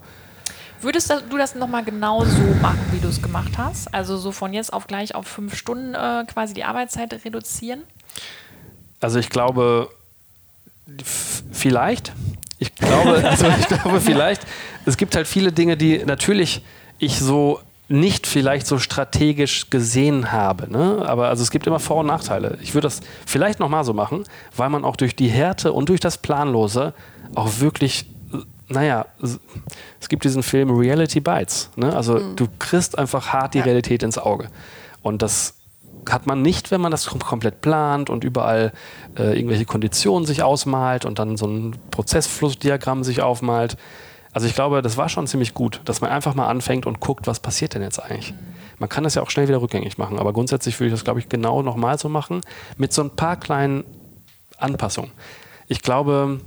[0.81, 3.93] Würdest du das nochmal genau so machen, wie du es gemacht hast?
[3.93, 7.83] Also so von jetzt auf gleich auf fünf Stunden äh, quasi die Arbeitszeit reduzieren?
[8.99, 9.89] Also ich glaube,
[11.51, 12.13] vielleicht.
[12.57, 14.45] Ich glaube, also ich glaube vielleicht,
[14.85, 16.63] es gibt halt viele Dinge, die natürlich
[16.99, 17.59] ich so
[17.91, 20.71] nicht vielleicht so strategisch gesehen habe.
[20.71, 21.03] Ne?
[21.05, 22.57] Aber also es gibt immer Vor- und Nachteile.
[22.61, 24.23] Ich würde das vielleicht nochmal so machen,
[24.55, 26.93] weil man auch durch die Härte und durch das Planlose
[27.35, 28.05] auch wirklich,
[28.71, 29.05] naja,
[29.99, 31.69] es gibt diesen Film Reality Bites.
[31.75, 31.95] Ne?
[31.95, 32.35] Also mhm.
[32.35, 33.65] du kriegst einfach hart die ja.
[33.65, 34.47] Realität ins Auge.
[35.01, 35.55] Und das
[36.09, 38.71] hat man nicht, wenn man das komplett plant und überall
[39.17, 43.77] äh, irgendwelche Konditionen sich ausmalt und dann so ein Prozessflussdiagramm sich aufmalt.
[44.33, 47.27] Also ich glaube, das war schon ziemlich gut, dass man einfach mal anfängt und guckt,
[47.27, 48.33] was passiert denn jetzt eigentlich.
[48.79, 51.19] Man kann das ja auch schnell wieder rückgängig machen, aber grundsätzlich würde ich das, glaube
[51.19, 52.41] ich, genau nochmal so machen,
[52.77, 53.83] mit so ein paar kleinen
[54.57, 55.11] Anpassungen.
[55.67, 56.39] Ich glaube,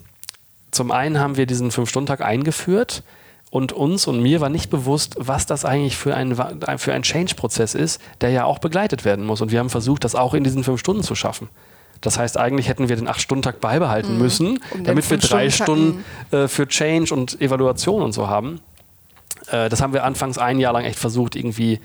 [0.75, 3.03] zum einen haben wir diesen Fünf-Stunden-Tag eingeführt
[3.51, 6.35] und uns und mir war nicht bewusst, was das eigentlich für ein,
[6.79, 9.41] für ein Change-Prozess ist, der ja auch begleitet werden muss.
[9.41, 11.49] Und wir haben versucht, das auch in diesen fünf Stunden zu schaffen.
[12.01, 14.19] Das heißt, eigentlich hätten wir den 8-Stunden-Takt beibehalten mhm.
[14.19, 18.61] müssen, um damit wir drei Stunden äh, für Change und Evaluation und so haben.
[19.47, 21.81] Äh, das haben wir anfangs ein Jahr lang echt versucht, irgendwie,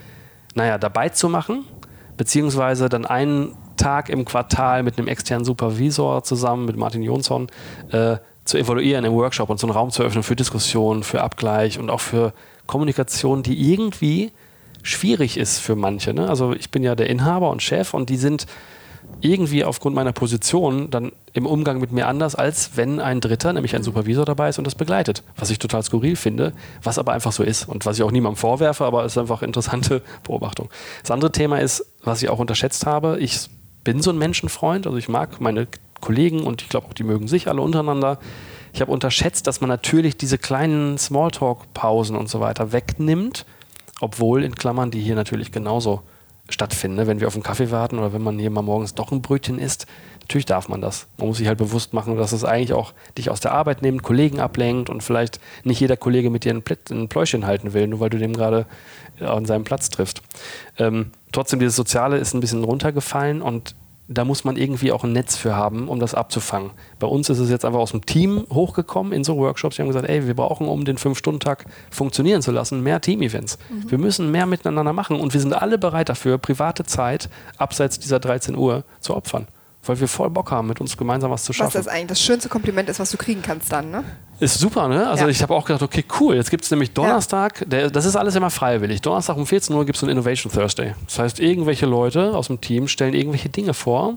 [0.55, 1.65] naja, dabei zu machen,
[2.17, 7.47] beziehungsweise dann einen Tag im Quartal mit einem externen Supervisor zusammen, mit Martin Jonsson,
[7.91, 11.79] äh, zu evaluieren im Workshop und so einen Raum zu öffnen für Diskussion, für Abgleich
[11.79, 12.33] und auch für
[12.67, 14.31] Kommunikation, die irgendwie
[14.83, 16.13] schwierig ist für manche.
[16.13, 16.27] Ne?
[16.29, 18.47] Also ich bin ja der Inhaber und Chef und die sind
[19.21, 23.75] irgendwie aufgrund meiner Position dann im Umgang mit mir anders, als wenn ein Dritter, nämlich
[23.75, 25.23] ein Supervisor dabei ist und das begleitet.
[25.35, 28.37] Was ich total skurril finde, was aber einfach so ist und was ich auch niemandem
[28.37, 30.69] vorwerfe, aber es ist einfach interessante Beobachtung.
[31.01, 33.49] Das andere Thema ist, was ich auch unterschätzt habe, ich
[33.83, 35.67] bin so ein Menschenfreund, also ich mag meine
[36.01, 38.19] Kollegen und ich glaube auch die mögen sich alle untereinander.
[38.73, 43.45] Ich habe unterschätzt, dass man natürlich diese kleinen Smalltalk-Pausen und so weiter wegnimmt,
[43.99, 46.01] obwohl in Klammern die hier natürlich genauso
[46.49, 46.97] stattfinden.
[46.97, 47.07] Ne?
[47.07, 49.59] Wenn wir auf einen Kaffee warten oder wenn man hier mal morgens doch ein Brötchen
[49.59, 49.85] isst,
[50.21, 51.07] natürlich darf man das.
[51.17, 54.03] Man muss sich halt bewusst machen, dass es eigentlich auch dich aus der Arbeit nimmt,
[54.03, 57.87] Kollegen ablenkt und vielleicht nicht jeder Kollege mit dir ein, Plä ein Pläuschen halten will,
[57.87, 58.65] nur weil du dem gerade
[59.19, 60.21] an seinem Platz triffst.
[60.77, 63.75] Ähm, trotzdem, dieses Soziale ist ein bisschen runtergefallen und
[64.11, 66.71] da muss man irgendwie auch ein Netz für haben, um das abzufangen.
[66.97, 69.75] Bei uns ist es jetzt einfach aus dem Team hochgekommen in so Workshops.
[69.75, 73.59] Die haben gesagt, ey, wir brauchen, um den Fünf-Stunden-Tag funktionieren zu lassen, mehr Team-Events.
[73.69, 73.91] Mhm.
[73.91, 78.19] Wir müssen mehr miteinander machen und wir sind alle bereit dafür, private Zeit abseits dieser
[78.19, 79.47] 13 Uhr zu opfern
[79.85, 81.73] weil wir voll Bock haben, mit uns gemeinsam was zu schaffen.
[81.73, 84.03] Was das eigentlich das schönste Kompliment ist, was du kriegen kannst dann, ne?
[84.39, 85.07] Ist super, ne?
[85.07, 85.29] Also ja.
[85.29, 88.35] ich habe auch gedacht, okay, cool, jetzt gibt es nämlich Donnerstag, der, das ist alles
[88.35, 89.01] immer freiwillig.
[89.01, 90.95] Donnerstag um 14 Uhr gibt es so ein Innovation Thursday.
[91.05, 94.15] Das heißt, irgendwelche Leute aus dem Team stellen irgendwelche Dinge vor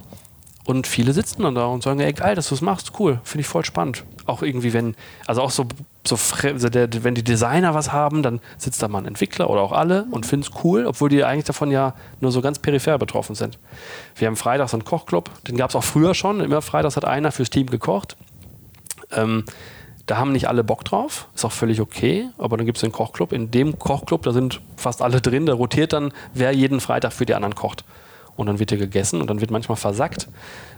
[0.64, 3.40] und viele sitzen dann da und sagen, ey, geil, dass du es machst, cool, finde
[3.40, 4.04] ich voll spannend.
[4.26, 4.94] Auch irgendwie, wenn,
[5.26, 5.66] also auch so,
[6.06, 10.06] so wenn die Designer was haben, dann sitzt da mal ein Entwickler oder auch alle
[10.12, 13.58] und findet es cool, obwohl die eigentlich davon ja nur so ganz peripher betroffen sind.
[14.14, 17.32] Wir haben freitags einen Kochclub, den gab es auch früher schon, immer freitags hat einer
[17.32, 18.16] fürs Team gekocht.
[19.10, 19.44] Ähm,
[20.06, 22.92] da haben nicht alle Bock drauf, ist auch völlig okay, aber dann gibt es den
[22.92, 23.32] Kochclub.
[23.32, 27.26] In dem Kochclub, da sind fast alle drin, da rotiert dann, wer jeden Freitag für
[27.26, 27.84] die anderen kocht
[28.36, 30.28] und dann wird hier gegessen und dann wird manchmal versackt.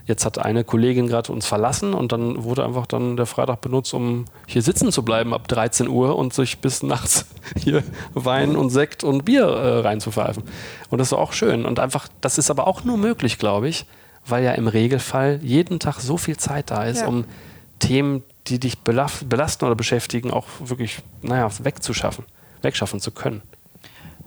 [0.06, 3.94] Jetzt hat eine Kollegin gerade uns verlassen und dann wurde einfach dann der Freitag benutzt,
[3.94, 8.70] um hier sitzen zu bleiben ab 13 Uhr und sich bis nachts hier Wein und
[8.70, 10.42] Sekt und Bier äh, reinzupfeifen.
[10.90, 11.64] Und das ist auch schön.
[11.64, 13.86] Und einfach, das ist aber auch nur möglich, glaube ich,
[14.26, 17.06] weil ja im Regelfall jeden Tag so viel Zeit da ist, ja.
[17.06, 17.24] um
[17.78, 22.24] Themen, die dich belasten oder beschäftigen, auch wirklich, naja, wegzuschaffen,
[22.62, 23.42] wegschaffen zu können.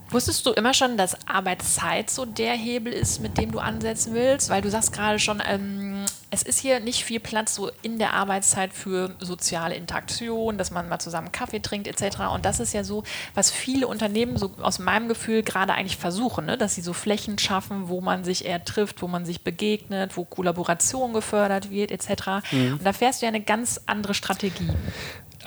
[0.09, 4.49] Wusstest du immer schon, dass Arbeitszeit so der Hebel ist, mit dem du ansetzen willst?
[4.49, 8.13] Weil du sagst gerade schon, ähm, es ist hier nicht viel Platz so in der
[8.13, 12.19] Arbeitszeit für soziale Interaktion, dass man mal zusammen Kaffee trinkt etc.
[12.33, 16.45] Und das ist ja so, was viele Unternehmen so aus meinem Gefühl gerade eigentlich versuchen,
[16.45, 16.57] ne?
[16.57, 20.23] dass sie so Flächen schaffen, wo man sich eher trifft, wo man sich begegnet, wo
[20.23, 22.51] Kollaboration gefördert wird etc.
[22.51, 22.73] Mhm.
[22.73, 24.71] Und da fährst du ja eine ganz andere Strategie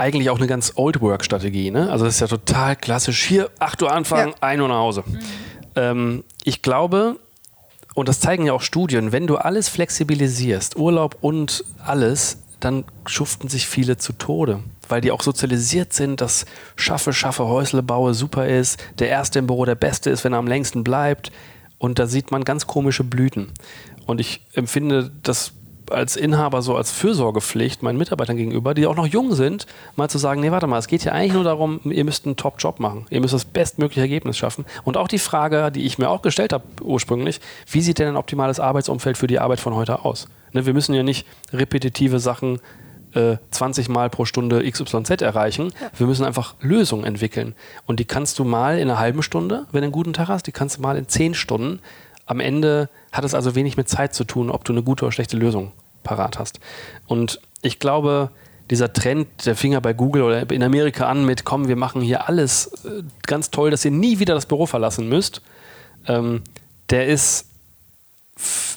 [0.00, 1.70] eigentlich auch eine ganz Old-Work-Strategie.
[1.70, 1.90] Ne?
[1.90, 3.22] Also das ist ja total klassisch.
[3.22, 4.36] Hier, 8 Uhr anfangen, ja.
[4.40, 5.04] 1 Uhr nach Hause.
[5.06, 5.18] Mhm.
[5.76, 7.16] Ähm, ich glaube,
[7.94, 13.48] und das zeigen ja auch Studien, wenn du alles flexibilisierst, Urlaub und alles, dann schuften
[13.48, 18.46] sich viele zu Tode, weil die auch sozialisiert sind, dass schaffe, schaffe, Häusle baue super
[18.46, 21.32] ist, der Erste im Büro der Beste ist, wenn er am längsten bleibt.
[21.78, 23.52] Und da sieht man ganz komische Blüten.
[24.06, 25.52] Und ich empfinde das
[25.90, 30.18] als Inhaber so als Fürsorgepflicht meinen Mitarbeitern gegenüber, die auch noch jung sind, mal zu
[30.18, 33.06] sagen, nee, warte mal, es geht ja eigentlich nur darum, ihr müsst einen Top-Job machen.
[33.10, 34.64] Ihr müsst das bestmögliche Ergebnis schaffen.
[34.84, 38.16] Und auch die Frage, die ich mir auch gestellt habe ursprünglich, wie sieht denn ein
[38.16, 40.28] optimales Arbeitsumfeld für die Arbeit von heute aus?
[40.52, 42.60] Ne, wir müssen ja nicht repetitive Sachen
[43.50, 45.72] 20 äh, Mal pro Stunde XYZ erreichen.
[45.80, 45.90] Ja.
[45.96, 47.54] Wir müssen einfach Lösungen entwickeln.
[47.86, 50.46] Und die kannst du mal in einer halben Stunde, wenn du einen guten Tag hast,
[50.46, 51.80] die kannst du mal in zehn Stunden.
[52.30, 55.10] Am Ende hat es also wenig mit Zeit zu tun, ob du eine gute oder
[55.10, 55.72] schlechte Lösung
[56.04, 56.60] parat hast.
[57.08, 58.30] Und ich glaube,
[58.70, 62.28] dieser Trend, der Finger bei Google oder in Amerika an mit, komm, wir machen hier
[62.28, 65.42] alles äh, ganz toll, dass ihr nie wieder das Büro verlassen müsst,
[66.06, 66.42] ähm,
[66.88, 67.46] der ist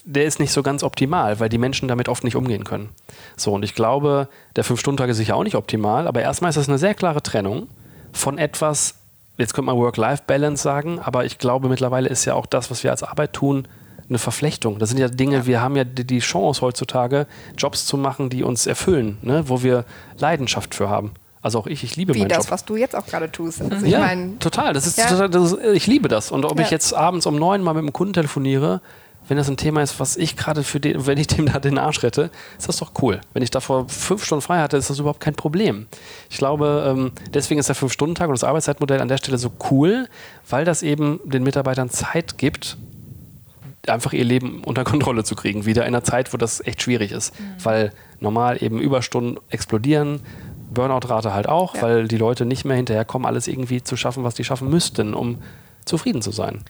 [0.04, 2.90] der ist nicht so ganz optimal, weil die Menschen damit oft nicht umgehen können.
[3.38, 6.68] So, und ich glaube, der Fünf-Stunden-Tag ist sicher auch nicht optimal, aber erstmal ist das
[6.68, 7.68] eine sehr klare Trennung
[8.12, 8.96] von etwas,
[9.38, 12.92] jetzt könnte man Work-Life-Balance sagen, aber ich glaube, mittlerweile ist ja auch das, was wir
[12.92, 13.68] als Arbeit tun,
[14.10, 14.80] eine Verflechtung.
[14.80, 15.46] Das sind ja Dinge, ja.
[15.46, 17.26] wir haben ja die Chance heutzutage,
[17.58, 19.48] Jobs zu machen, die uns erfüllen, ne?
[19.48, 19.86] wo wir
[20.18, 21.14] Leidenschaft für haben.
[21.42, 22.52] Also auch ich, ich liebe Wie meinen das, Job.
[22.52, 23.62] was du jetzt auch gerade tust.
[23.62, 24.74] Also ja, mein, total.
[24.74, 25.08] Das ist, ja.
[25.08, 26.32] total das ist, ich liebe das.
[26.32, 26.64] Und ob ja.
[26.64, 28.82] ich jetzt abends um neun mal mit einem Kunden telefoniere,
[29.28, 31.78] wenn das ein Thema ist, was ich gerade für den, wenn ich dem da den
[31.78, 33.22] Arsch rette, ist das doch cool.
[33.34, 35.88] Wenn ich davor fünf Stunden frei hatte, ist das überhaupt kein Problem.
[36.30, 40.08] Ich glaube, ähm, deswegen ist der Fünf-Stunden-Tag und das Arbeitszeitmodell an der Stelle so cool,
[40.50, 42.78] weil das eben den Mitarbeitern Zeit gibt,
[43.88, 47.12] einfach ihr Leben unter Kontrolle zu kriegen, wieder in einer Zeit, wo das echt schwierig
[47.12, 47.38] ist.
[47.40, 47.46] Mhm.
[47.64, 50.22] Weil normal eben Überstunden explodieren,
[50.74, 51.84] Burnout-Rate halt auch, ja.
[51.84, 55.40] weil die Leute nicht mehr hinterherkommen, alles irgendwie zu schaffen, was die schaffen müssten, um
[55.86, 56.64] zufrieden zu sein.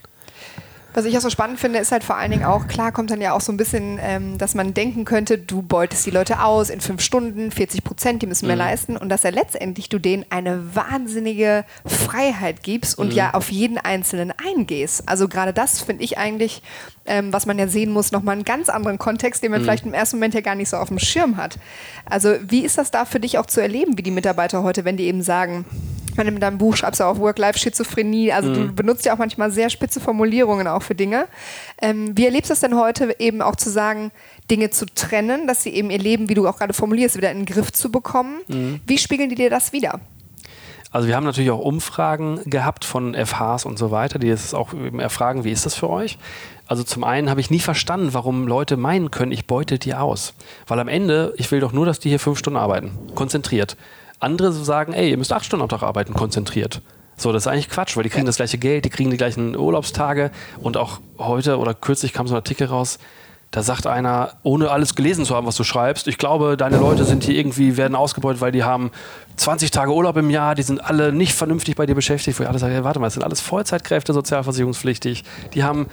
[0.94, 3.20] Was ich auch so spannend finde, ist halt vor allen Dingen auch, klar kommt dann
[3.20, 6.70] ja auch so ein bisschen, ähm, dass man denken könnte, du beutest die Leute aus
[6.70, 8.62] in fünf Stunden, 40 Prozent, die müssen mehr mhm.
[8.62, 13.16] leisten und dass ja letztendlich du denen eine wahnsinnige Freiheit gibst und mhm.
[13.16, 15.08] ja auf jeden Einzelnen eingehst.
[15.08, 16.62] Also gerade das finde ich eigentlich,
[17.06, 19.64] ähm, was man ja sehen muss, nochmal einen ganz anderen Kontext, den man mhm.
[19.64, 21.58] vielleicht im ersten Moment ja gar nicht so auf dem Schirm hat.
[22.06, 24.96] Also wie ist das da für dich auch zu erleben, wie die Mitarbeiter heute, wenn
[24.96, 25.64] die eben sagen,
[26.14, 28.30] ich meine, in deinem Buch schreibst du auch Work-Life-Schizophrenie.
[28.32, 28.54] Also mhm.
[28.54, 31.26] du benutzt ja auch manchmal sehr spitze Formulierungen auch für Dinge.
[31.82, 34.12] Ähm, wie erlebst du es denn heute eben auch zu sagen,
[34.48, 37.38] Dinge zu trennen, dass sie eben ihr Leben, wie du auch gerade formulierst, wieder in
[37.38, 38.36] den Griff zu bekommen?
[38.46, 38.80] Mhm.
[38.86, 39.98] Wie spiegeln die dir das wieder?
[40.92, 44.72] Also wir haben natürlich auch Umfragen gehabt von FHs und so weiter, die es auch
[44.72, 46.16] eben erfragen, wie ist das für euch?
[46.68, 50.34] Also zum einen habe ich nie verstanden, warum Leute meinen können, ich beute die aus.
[50.68, 53.76] Weil am Ende, ich will doch nur, dass die hier fünf Stunden arbeiten, konzentriert.
[54.24, 56.82] Andere sagen, ey, ihr müsst acht Stunden am Tag arbeiten, konzentriert.
[57.16, 59.56] So, das ist eigentlich Quatsch, weil die kriegen das gleiche Geld, die kriegen die gleichen
[59.56, 62.98] Urlaubstage und auch heute oder kürzlich kam so ein Artikel raus,
[63.52, 67.04] da sagt einer, ohne alles gelesen zu haben, was du schreibst, ich glaube, deine Leute
[67.04, 68.90] sind hier irgendwie, werden ausgebeutet, weil die haben
[69.36, 72.48] 20 Tage Urlaub im Jahr, die sind alle nicht vernünftig bei dir beschäftigt, wo ich
[72.48, 75.22] alle sage, hey, warte mal, das sind alles Vollzeitkräfte, sozialversicherungspflichtig,
[75.54, 75.86] die haben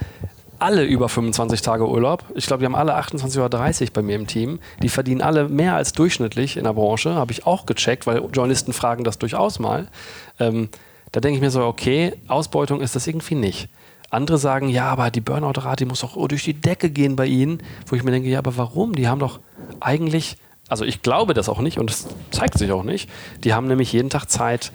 [0.62, 2.24] alle über 25 Tage Urlaub.
[2.36, 4.60] Ich glaube, die haben alle 28 oder 30 bei mir im Team.
[4.84, 7.16] Die verdienen alle mehr als durchschnittlich in der Branche.
[7.16, 9.88] Habe ich auch gecheckt, weil Journalisten fragen das durchaus mal.
[10.40, 10.70] Ähm,
[11.12, 13.70] da denke ich mir so, okay, Ausbeutung ist das irgendwie nicht.
[14.12, 17.64] Andere sagen, ja, aber die Burnout-Rate muss doch durch die Decke gehen bei ihnen.
[17.88, 18.94] Wo ich mir denke, ja, aber warum?
[18.94, 19.40] Die haben doch
[19.80, 23.10] eigentlich, also ich glaube das auch nicht und es zeigt sich auch nicht.
[23.44, 24.72] Die haben nämlich jeden Tag Zeit,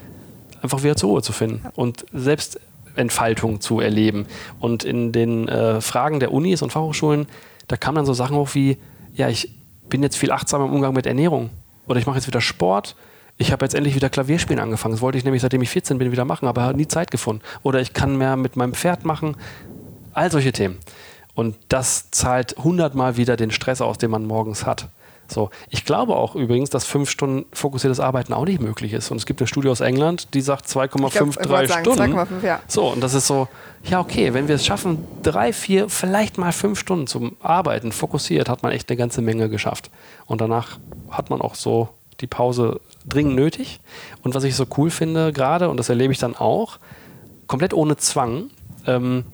[0.62, 1.66] einfach wieder zur Ruhe zu finden.
[1.74, 2.58] Und selbst
[2.96, 4.26] Entfaltung zu erleben.
[4.60, 7.26] Und in den äh, Fragen der Unis und Fachhochschulen,
[7.68, 8.78] da kamen dann so Sachen hoch wie,
[9.14, 9.50] ja, ich
[9.88, 11.50] bin jetzt viel achtsamer im Umgang mit Ernährung.
[11.86, 12.96] Oder ich mache jetzt wieder Sport.
[13.38, 14.94] Ich habe jetzt endlich wieder Klavierspielen angefangen.
[14.94, 17.42] Das wollte ich nämlich, seitdem ich 14 bin, wieder machen, aber nie Zeit gefunden.
[17.62, 19.36] Oder ich kann mehr mit meinem Pferd machen.
[20.12, 20.78] All solche Themen.
[21.34, 24.88] Und das zahlt hundertmal wieder den Stress aus, den man morgens hat.
[25.32, 29.10] So, ich glaube auch übrigens, dass fünf Stunden fokussiertes Arbeiten auch nicht möglich ist.
[29.10, 32.02] Und es gibt eine Studie aus England, die sagt 2,53 Stunden.
[32.02, 32.60] 2,5, ja.
[32.68, 33.48] So, und das ist so,
[33.84, 38.48] ja, okay, wenn wir es schaffen, drei, vier, vielleicht mal fünf Stunden zum Arbeiten fokussiert,
[38.48, 39.90] hat man echt eine ganze Menge geschafft.
[40.26, 40.78] Und danach
[41.10, 41.88] hat man auch so
[42.20, 43.80] die Pause dringend nötig.
[44.22, 46.78] Und was ich so cool finde, gerade, und das erlebe ich dann auch,
[47.46, 48.50] komplett ohne Zwang,
[48.86, 49.24] ähm,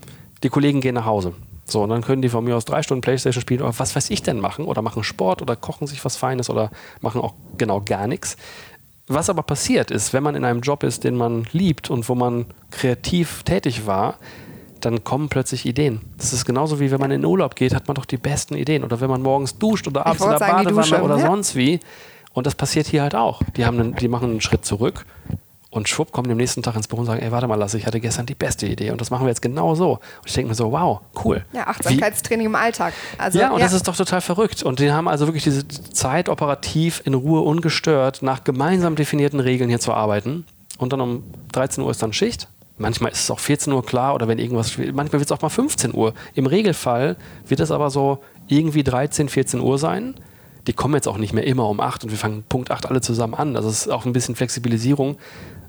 [0.43, 1.35] die Kollegen gehen nach Hause.
[1.65, 4.11] So, und dann können die von mir aus drei Stunden Playstation spielen oder was weiß
[4.11, 6.71] ich denn machen oder machen Sport oder kochen sich was Feines oder
[7.01, 8.37] machen auch genau gar nichts.
[9.09, 12.15] Was aber passiert ist, wenn man in einem Job ist, den man liebt und wo
[12.15, 14.17] man kreativ tätig war,
[14.81, 16.01] dann kommen plötzlich Ideen.
[16.17, 18.85] Das ist genauso wie wenn man in Urlaub geht, hat man doch die besten Ideen.
[18.85, 21.27] Oder wenn man morgens duscht oder abends in der sagen, Badewanne oder ja.
[21.27, 21.81] sonst wie.
[22.33, 23.43] Und das passiert hier halt auch.
[23.57, 25.05] Die, haben einen, die machen einen Schritt zurück
[25.73, 27.87] und schwupp kommen am nächsten Tag ins Büro und sagen, ey, warte mal, Lasse, ich
[27.87, 29.93] hatte gestern die beste Idee und das machen wir jetzt genau so.
[29.93, 31.47] Und ich denke mir so, wow, cool.
[31.55, 32.51] Ja, Achtsamkeitstraining Wie?
[32.51, 32.93] im Alltag.
[33.17, 33.65] Also, ja, und ja.
[33.65, 34.63] das ist doch total verrückt.
[34.63, 39.71] Und die haben also wirklich diese Zeit operativ in Ruhe ungestört nach gemeinsam definierten Regeln
[39.71, 40.45] hier zu arbeiten.
[40.77, 42.49] Und dann um 13 Uhr ist dann Schicht.
[42.77, 45.49] Manchmal ist es auch 14 Uhr klar oder wenn irgendwas, manchmal wird es auch mal
[45.49, 46.13] 15 Uhr.
[46.35, 47.17] Im Regelfall
[47.49, 50.17] wird es aber so irgendwie 13, 14 Uhr sein
[50.67, 53.01] die kommen jetzt auch nicht mehr immer um 8 und wir fangen Punkt 8 alle
[53.01, 53.57] zusammen an.
[53.57, 55.17] Also es ist auch ein bisschen Flexibilisierung.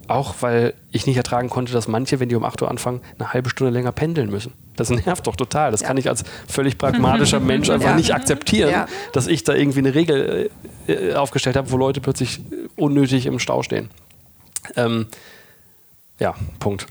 [0.08, 3.34] Auch weil ich nicht ertragen konnte, dass manche, wenn die um 8 Uhr anfangen, eine
[3.34, 4.54] halbe Stunde länger pendeln müssen.
[4.76, 5.72] Das nervt doch total.
[5.72, 5.88] Das ja.
[5.88, 7.96] kann ich als völlig pragmatischer Mensch einfach ja.
[7.96, 8.88] nicht akzeptieren, ja.
[9.14, 10.50] dass ich da irgendwie eine Regel
[10.88, 12.42] äh, aufgestellt habe, wo Leute plötzlich
[12.76, 13.90] unnötig im Stau stehen.
[14.76, 15.08] Ähm,
[16.20, 16.88] ja, Punkt.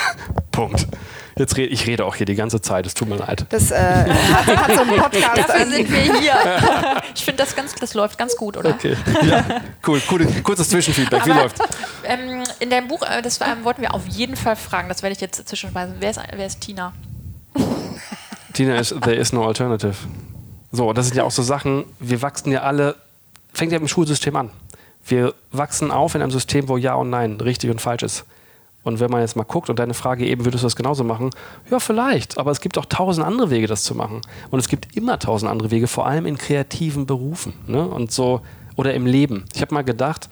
[0.52, 0.86] Punkt.
[1.38, 3.44] Jetzt red, ich rede auch hier die ganze Zeit, es tut mir leid.
[3.50, 5.36] Das äh, hat, hat so ein Podcast.
[5.36, 6.34] Dafür sind wir hier.
[7.14, 8.70] Ich finde, das, ganz, das läuft ganz gut, oder?
[8.70, 8.94] Okay.
[9.26, 9.44] Ja,
[9.86, 10.00] cool.
[10.10, 10.26] cool.
[10.42, 11.26] Kurzes Zwischenfeedback.
[11.26, 11.60] Wie läuft's?
[12.04, 15.14] Ähm, in deinem Buch, äh, das war, wollten wir auf jeden Fall fragen, das werde
[15.14, 15.96] ich jetzt zwischenweisen.
[15.98, 16.92] Wer ist, wer ist Tina?
[18.52, 19.94] Tina ist There is no alternative.
[20.72, 22.96] So, das sind ja auch so Sachen, wir wachsen ja alle,
[23.52, 24.50] fängt ja im Schulsystem an.
[25.06, 28.24] Wir wachsen auf in einem System, wo Ja und Nein richtig und falsch ist.
[28.86, 31.30] Und wenn man jetzt mal guckt und deine Frage eben, würdest du das genauso machen?
[31.72, 32.38] Ja, vielleicht.
[32.38, 34.20] Aber es gibt auch tausend andere Wege, das zu machen.
[34.52, 37.52] Und es gibt immer tausend andere Wege, vor allem in kreativen Berufen.
[37.66, 37.84] Ne?
[37.84, 38.42] Und so,
[38.76, 39.44] oder im Leben.
[39.56, 40.28] Ich habe mal gedacht,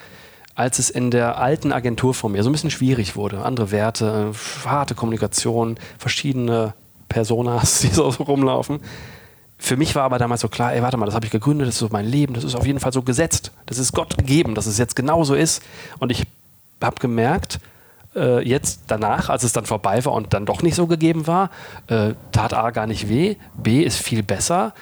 [0.55, 4.33] als es in der alten Agentur von mir so ein bisschen schwierig wurde, andere Werte,
[4.33, 6.75] äh, harte Kommunikation, verschiedene
[7.09, 8.79] Personas, die so rumlaufen.
[9.59, 11.75] Für mich war aber damals so klar, ey, warte mal, das habe ich gegründet, das
[11.75, 13.51] ist so mein Leben, das ist auf jeden Fall so gesetzt.
[13.67, 15.61] Das ist Gott gegeben, dass es jetzt genau so ist.
[15.99, 16.23] Und ich
[16.81, 17.59] habe gemerkt,
[18.15, 21.51] äh, jetzt danach, als es dann vorbei war und dann doch nicht so gegeben war,
[21.89, 24.73] äh, tat A gar nicht weh, B ist viel besser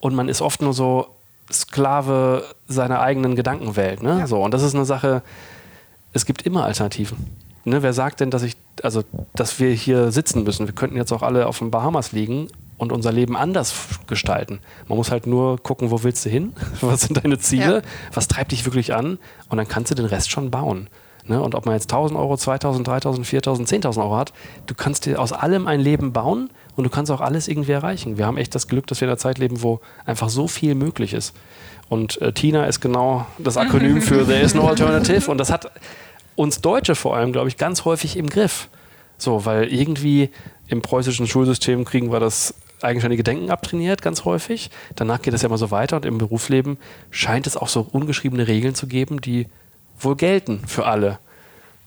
[0.00, 1.06] und man ist oft nur so
[1.52, 4.02] Sklave seiner eigenen Gedankenwelt.
[4.02, 4.20] Ne?
[4.20, 4.26] Ja.
[4.26, 5.22] So, und das ist eine Sache,
[6.12, 7.18] es gibt immer Alternativen.
[7.64, 10.66] Ne, wer sagt denn, dass ich, also, dass wir hier sitzen müssen?
[10.66, 12.48] Wir könnten jetzt auch alle auf den Bahamas liegen
[12.78, 13.74] und unser Leben anders
[14.06, 14.60] gestalten.
[14.88, 16.54] Man muss halt nur gucken, wo willst du hin?
[16.80, 17.76] Was sind deine Ziele?
[17.76, 17.82] Ja.
[18.14, 19.18] Was treibt dich wirklich an?
[19.50, 20.88] Und dann kannst du den Rest schon bauen.
[21.26, 21.40] Ne?
[21.40, 24.32] Und ob man jetzt 1000 Euro, 2000, 3000, 4000, 10.000 Euro hat,
[24.66, 28.18] du kannst dir aus allem ein Leben bauen und du kannst auch alles irgendwie erreichen.
[28.18, 30.74] Wir haben echt das Glück, dass wir in einer Zeit leben, wo einfach so viel
[30.74, 31.34] möglich ist.
[31.88, 35.30] Und äh, Tina ist genau das Akronym für There is no alternative.
[35.30, 35.70] Und das hat
[36.36, 38.68] uns Deutsche vor allem, glaube ich, ganz häufig im Griff.
[39.18, 40.30] So, weil irgendwie
[40.68, 44.70] im preußischen Schulsystem kriegen wir das eigenständige Denken abtrainiert, ganz häufig.
[44.96, 46.78] Danach geht es ja immer so weiter und im Berufsleben
[47.10, 49.46] scheint es auch so ungeschriebene Regeln zu geben, die
[50.00, 51.18] wohl gelten für alle.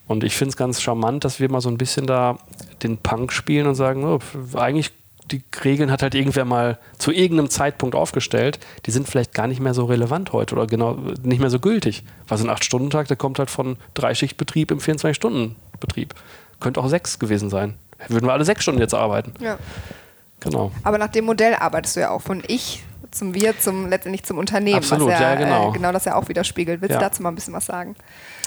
[0.06, 2.38] Und ich finde es ganz charmant, dass wir mal so ein bisschen da
[2.82, 4.18] den Punk spielen und sagen, oh,
[4.56, 4.92] eigentlich
[5.30, 9.60] die Regeln hat halt irgendwer mal zu irgendeinem Zeitpunkt aufgestellt, die sind vielleicht gar nicht
[9.60, 12.04] mehr so relevant heute oder genau nicht mehr so gültig.
[12.28, 16.14] Was ein 8-Stunden-Tag, der kommt halt von Dreischichtbetrieb im 24-Stunden-Betrieb.
[16.60, 17.74] Könnte auch sechs gewesen sein.
[18.08, 19.32] Würden wir alle sechs Stunden jetzt arbeiten.
[19.40, 19.58] Ja.
[20.40, 20.72] Genau.
[20.82, 22.82] Aber nach dem Modell arbeitest du ja auch von Ich
[23.14, 24.76] zum Wir, zum letztendlich zum Unternehmen.
[24.78, 25.70] Absolut, ja, ja, genau.
[25.70, 26.80] Äh, genau das ja auch widerspiegelt.
[26.80, 26.98] Willst Ja.
[26.98, 27.96] du dazu mal ein bisschen was sagen?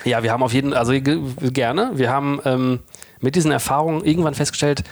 [0.06, 1.20] Ja, wir haben auf jeden also ge-
[1.52, 1.92] gerne.
[1.96, 2.80] Wir haben ähm,
[3.20, 4.84] mit diesen Erfahrungen irgendwann festgestellt,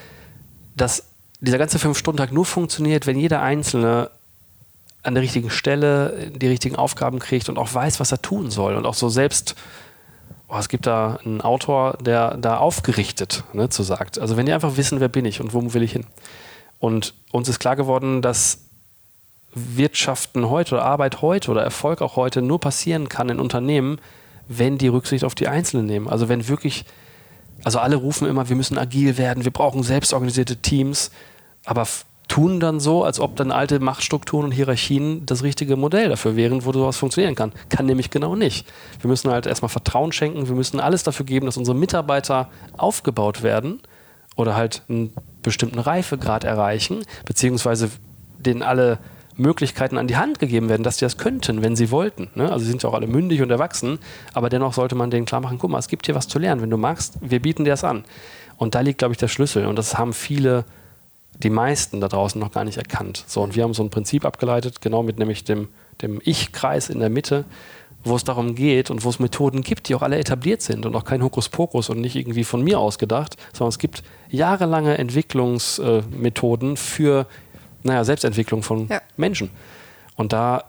[0.76, 1.04] dass
[1.42, 4.10] dieser ganze Fünf-Stunden-Tag nur funktioniert, wenn jeder Einzelne
[5.04, 8.76] an der richtigen Stelle die richtigen Aufgaben kriegt und auch weiß, was er tun soll.
[8.76, 9.56] Und auch so selbst,
[10.48, 14.18] oh, es gibt da einen Autor, der da aufgerichtet ne, zu sagt.
[14.18, 16.06] Also wenn die einfach wissen, wer bin ich und wo will ich hin.
[16.80, 18.65] Und uns ist klar geworden, dass
[19.56, 24.00] Wirtschaften heute oder Arbeit heute oder Erfolg auch heute nur passieren kann in Unternehmen,
[24.48, 26.08] wenn die Rücksicht auf die Einzelnen nehmen.
[26.08, 26.86] Also wenn wirklich,
[27.64, 31.10] also alle rufen immer, wir müssen agil werden, wir brauchen selbstorganisierte Teams,
[31.64, 31.88] aber
[32.28, 36.66] tun dann so, als ob dann alte Machtstrukturen und Hierarchien das richtige Modell dafür wären,
[36.66, 37.54] wo sowas funktionieren kann.
[37.70, 38.68] Kann nämlich genau nicht.
[39.00, 43.42] Wir müssen halt erstmal Vertrauen schenken, wir müssen alles dafür geben, dass unsere Mitarbeiter aufgebaut
[43.44, 43.80] werden
[44.36, 45.14] oder halt einen
[45.44, 47.90] bestimmten Reifegrad erreichen, beziehungsweise
[48.38, 49.00] denen alle
[49.38, 52.30] Möglichkeiten an die Hand gegeben werden, dass die das könnten, wenn sie wollten.
[52.36, 52.52] Ne?
[52.52, 54.00] Also sie sind ja auch alle mündig und erwachsen,
[54.34, 56.62] aber dennoch sollte man denen klar machen, guck mal, es gibt hier was zu lernen.
[56.62, 58.06] Wenn du magst, wir bieten dir das an.
[58.58, 59.66] Und da liegt, glaube ich, der Schlüssel.
[59.66, 60.64] Und das haben viele,
[61.44, 63.26] die meisten da draußen noch gar nicht erkannt.
[63.28, 65.68] So, und wir haben so ein Prinzip abgeleitet, genau mit nämlich dem,
[66.02, 67.44] dem Ich-Kreis in der Mitte,
[68.06, 70.96] wo es darum geht und wo es Methoden gibt, die auch alle etabliert sind und
[70.96, 77.26] auch kein Hokuspokus und nicht irgendwie von mir ausgedacht, sondern es gibt jahrelange Entwicklungsmethoden für
[77.86, 79.02] naja, Selbstentwicklung von Ja.
[79.16, 79.50] Menschen.
[80.16, 80.64] Und da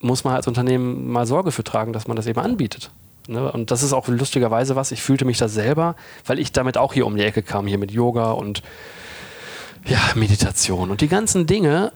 [0.00, 2.90] muss man als Unternehmen mal Sorge für tragen, dass man das eben anbietet.
[3.28, 3.50] Ne?
[3.50, 6.94] Und das ist auch lustigerweise was, ich fühlte mich da selber, weil ich damit auch
[6.94, 8.62] hier um die Ecke kam, hier mit Yoga und
[9.84, 11.92] ja, Meditation und die ganzen Dinge,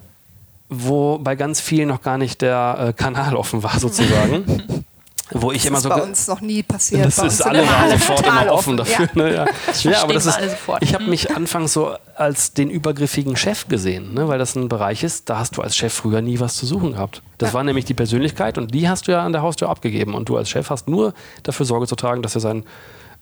[0.69, 4.85] wo bei ganz vielen noch gar nicht der äh, Kanal offen war, sozusagen.
[5.33, 5.89] wo ich Das immer ist so.
[5.91, 7.07] bei uns noch nie passiert.
[7.07, 9.09] das ist alle waren alle sofort immer offen dafür.
[9.15, 9.23] Ja.
[9.23, 9.35] Ne?
[9.35, 9.47] Ja.
[9.91, 10.39] ja, aber das ist,
[10.81, 14.29] ich habe mich anfangs so als den übergriffigen Chef gesehen, ne?
[14.29, 16.93] weil das ein Bereich ist, da hast du als Chef früher nie was zu suchen
[16.93, 17.23] gehabt.
[17.39, 17.55] Das Ja.
[17.55, 20.37] war nämlich die Persönlichkeit und die hast du ja an der Haustür abgegeben und du
[20.37, 22.65] als Chef hast nur dafür Sorge zu tragen, dass er seinen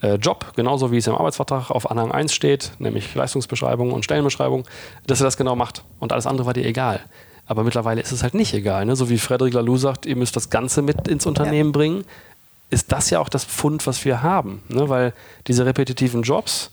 [0.01, 4.65] äh, Job, genauso wie es im Arbeitsvertrag auf Anhang 1 steht, nämlich Leistungsbeschreibung und Stellenbeschreibung,
[5.09, 5.83] dass er das genau macht.
[5.99, 7.01] Und alles andere war dir egal.
[7.49, 8.85] Aber mittlerweile ist es halt nicht egal.
[8.85, 8.95] Ne?
[8.95, 12.05] So wie Frederic Laloux sagt, ihr müsst das Ganze mit ins Unternehmen bringen,
[12.69, 14.63] ist das ja auch das Pfund, was wir haben.
[14.69, 14.91] Ne?
[14.91, 15.15] Weil
[15.47, 16.71] diese repetitiven Jobs,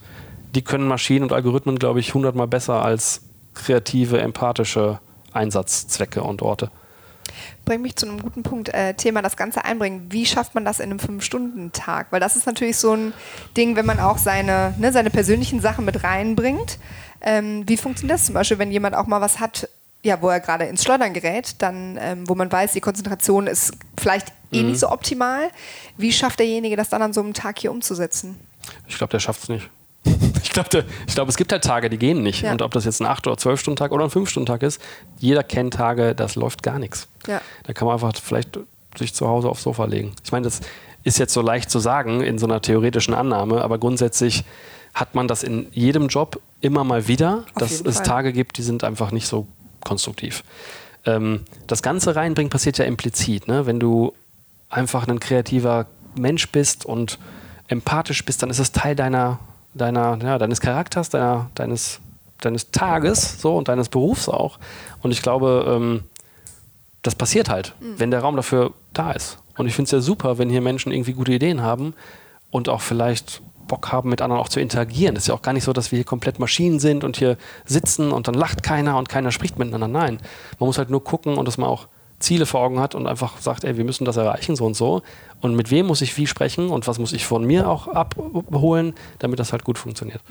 [0.54, 3.22] die können Maschinen und Algorithmen, glaube ich, hundertmal besser als
[3.54, 5.00] kreative, empathische
[5.32, 6.70] Einsatzzwecke und Orte.
[7.64, 8.68] Bringt mich zu einem guten Punkt.
[8.68, 10.06] Äh, Thema das Ganze einbringen.
[10.10, 12.08] Wie schafft man das in einem Fünf-Stunden-Tag?
[12.10, 13.14] Weil das ist natürlich so ein
[13.56, 16.78] Ding, wenn man auch seine, ne, seine persönlichen Sachen mit reinbringt.
[17.22, 19.68] Ähm, wie funktioniert das zum Beispiel, wenn jemand auch mal was hat,
[20.06, 23.72] ja, wo er gerade ins Schleudern gerät, dann, ähm, wo man weiß, die Konzentration ist
[23.98, 24.68] vielleicht eh Mhm.
[24.70, 25.50] nicht so optimal.
[25.96, 28.38] Wie schafft derjenige das dann an so einem Tag hier umzusetzen?
[28.88, 29.68] Ich glaube, der schafft es nicht.
[30.42, 32.40] Ich glaube, glaub, es gibt halt Tage, die gehen nicht.
[32.42, 32.50] Ja.
[32.52, 34.80] Und ob das jetzt ein 8- oder 12-Stunden-Tag oder ein 5-Stunden-Tag ist,
[35.18, 37.08] jeder kennt Tage, das läuft gar nichts.
[37.26, 37.42] Ja.
[37.64, 38.58] Da kann man einfach vielleicht
[38.96, 40.14] sich zu Hause aufs Sofa legen.
[40.24, 40.60] Ich meine, das
[41.04, 44.44] ist jetzt so leicht zu sagen in so einer theoretischen Annahme, aber grundsätzlich
[44.94, 48.02] hat man das in jedem Job immer mal wieder, Auf dass es.
[48.02, 49.46] Tage gibt, die sind einfach nicht so
[49.86, 50.44] konstruktiv.
[51.06, 53.48] Ähm, das Ganze reinbringen passiert ja implizit.
[53.48, 53.66] Ne?
[53.66, 54.12] Wenn du
[54.68, 57.18] einfach ein kreativer Mensch bist und
[57.68, 59.38] empathisch bist, dann ist es Teil deiner,
[59.74, 62.00] deiner, ja, deines Charakters, deiner, deines,
[62.40, 64.58] deines Tages so und deines Berufs auch.
[65.02, 66.02] Und ich glaube, ähm,
[67.02, 69.38] das passiert halt, wenn der Raum dafür da ist.
[69.56, 71.94] Und ich finde es ja super, wenn hier Menschen irgendwie gute Ideen haben
[72.50, 75.16] und auch vielleicht Bock haben, mit anderen auch zu interagieren.
[75.16, 77.36] Es ist ja auch gar nicht so, dass wir hier komplett Maschinen sind und hier
[77.64, 79.88] sitzen und dann lacht keiner und keiner spricht miteinander.
[79.88, 80.18] Nein,
[80.58, 81.88] man muss halt nur gucken und dass man auch
[82.18, 85.02] Ziele vor Augen hat und einfach sagt, ey, wir müssen das erreichen, so und so.
[85.40, 88.94] Und mit wem muss ich wie sprechen und was muss ich von mir auch abholen,
[89.18, 90.22] damit das halt gut funktioniert.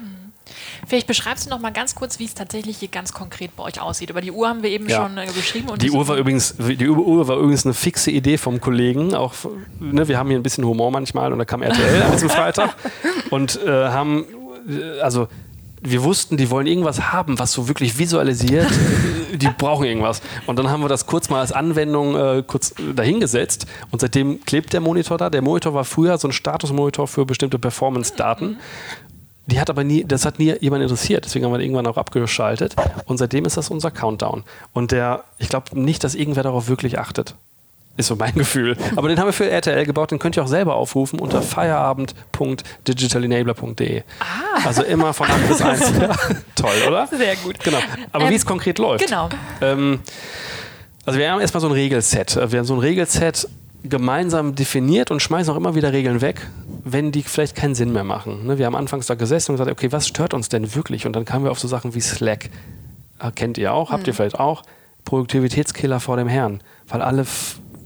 [0.86, 3.80] Vielleicht beschreibst du noch mal ganz kurz, wie es tatsächlich hier ganz konkret bei euch
[3.80, 4.10] aussieht.
[4.10, 5.02] Über die Uhr haben wir eben Ja.
[5.02, 5.68] schon äh, beschrieben.
[5.78, 9.14] Die Uhr war übrigens, die Uhr war übrigens eine fixe Idee vom Kollegen.
[9.14, 9.32] Auch,
[9.80, 12.74] ne, wir haben hier ein bisschen Humor manchmal und da kam RTL an diesem Freitag
[13.30, 14.24] und äh, haben,
[14.68, 15.28] äh, also
[15.82, 18.66] wir wussten, die wollen irgendwas haben, was so wirklich visualisiert.
[19.32, 20.22] die brauchen irgendwas.
[20.46, 24.72] Und dann haben wir das kurz mal als Anwendung äh, kurz dahingesetzt und seitdem klebt
[24.72, 25.28] der Monitor da.
[25.30, 28.58] Der Monitor war früher so ein Statusmonitor für bestimmte Performance-Daten.
[29.48, 31.96] Die hat aber nie, das hat nie jemand interessiert, deswegen haben wir den irgendwann auch
[31.96, 32.74] abgeschaltet.
[33.06, 34.42] Und seitdem ist das unser Countdown.
[34.72, 37.36] Und der, ich glaube nicht, dass irgendwer darauf wirklich achtet.
[37.96, 38.76] Ist so mein Gefühl.
[38.96, 44.02] Aber den haben wir für RTL gebaut, den könnt ihr auch selber aufrufen unter feierabend.digitalenabler.de.
[44.64, 45.92] Also immer von 8 bis 1.
[46.00, 46.14] Ja,
[46.54, 47.06] toll, oder?
[47.06, 47.60] Sehr gut.
[47.60, 47.78] Genau.
[48.12, 49.04] Aber Ähm, wie es konkret läuft.
[49.06, 49.28] Genau.
[49.60, 50.00] Ähm,
[51.04, 52.36] also wir haben erstmal so ein Regelset.
[52.50, 53.48] Wir haben so ein Regelset
[53.84, 56.40] gemeinsam definiert und schmeißen auch immer wieder Regeln weg,
[56.88, 58.46] wenn die vielleicht keinen Sinn mehr machen.
[58.46, 61.04] Ne, Wir haben anfangs da gesessen und gesagt, okay, was stört uns denn wirklich?
[61.04, 62.48] Und dann kamen wir auf so Sachen wie Slack.
[63.18, 64.62] Äh, Kennt ihr auch, habt ihr vielleicht auch.
[65.04, 66.60] Produktivitätskiller vor dem Herrn.
[66.86, 67.26] Weil alle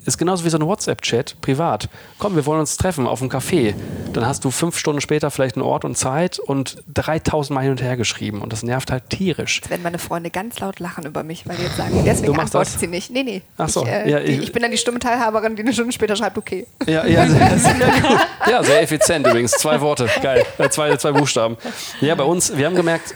[0.06, 1.88] ist genauso wie so ein WhatsApp-Chat, privat.
[2.18, 3.74] Komm, wir wollen uns treffen auf einem Café.
[4.14, 7.70] Dann hast du fünf Stunden später vielleicht einen Ort und Zeit und 3000 Mal hin
[7.72, 8.40] und her geschrieben.
[8.40, 9.58] Und das nervt halt tierisch.
[9.60, 12.32] Jetzt werden meine Freunde ganz laut lachen über mich, weil die jetzt sagen, deswegen Du
[12.32, 12.80] machst antwortet das?
[12.80, 13.10] sie nicht.
[13.10, 13.42] Nee, nee.
[13.58, 15.72] Ach so, Ich, äh, ja, die, ich- ich bin dann die stumme Teilhaberin, die eine
[15.72, 16.66] Stunde später schreibt, okay.
[16.86, 18.18] Ja, ja, sehr, sehr gut.
[18.50, 19.52] ja, sehr effizient übrigens.
[19.52, 20.44] Zwei Worte, geil.
[20.58, 21.56] Äh, zwei, zwei Buchstaben.
[22.00, 23.14] Ja, bei uns, wir haben gemerkt,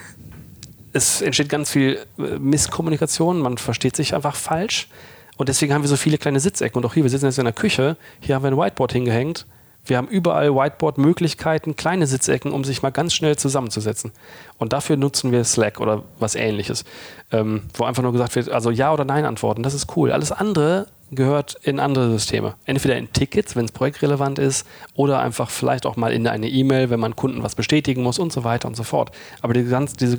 [0.92, 4.88] es entsteht ganz viel äh, Misskommunikation, man versteht sich einfach falsch.
[5.36, 6.78] Und deswegen haben wir so viele kleine Sitzecken.
[6.78, 9.46] Und auch hier, wir sitzen jetzt in der Küche, hier haben wir ein Whiteboard hingehängt.
[9.86, 14.12] Wir haben überall Whiteboard-Möglichkeiten, kleine Sitzecken, um sich mal ganz schnell zusammenzusetzen.
[14.56, 16.84] Und dafür nutzen wir Slack oder was ähnliches.
[17.30, 20.10] Ähm, wo einfach nur gesagt wird, also Ja oder Nein antworten, das ist cool.
[20.10, 22.54] Alles andere gehört in andere Systeme.
[22.64, 26.88] Entweder in Tickets, wenn es projektrelevant ist, oder einfach vielleicht auch mal in eine E-Mail,
[26.88, 29.10] wenn man Kunden was bestätigen muss und so weiter und so fort.
[29.42, 30.16] Aber die ganz, diese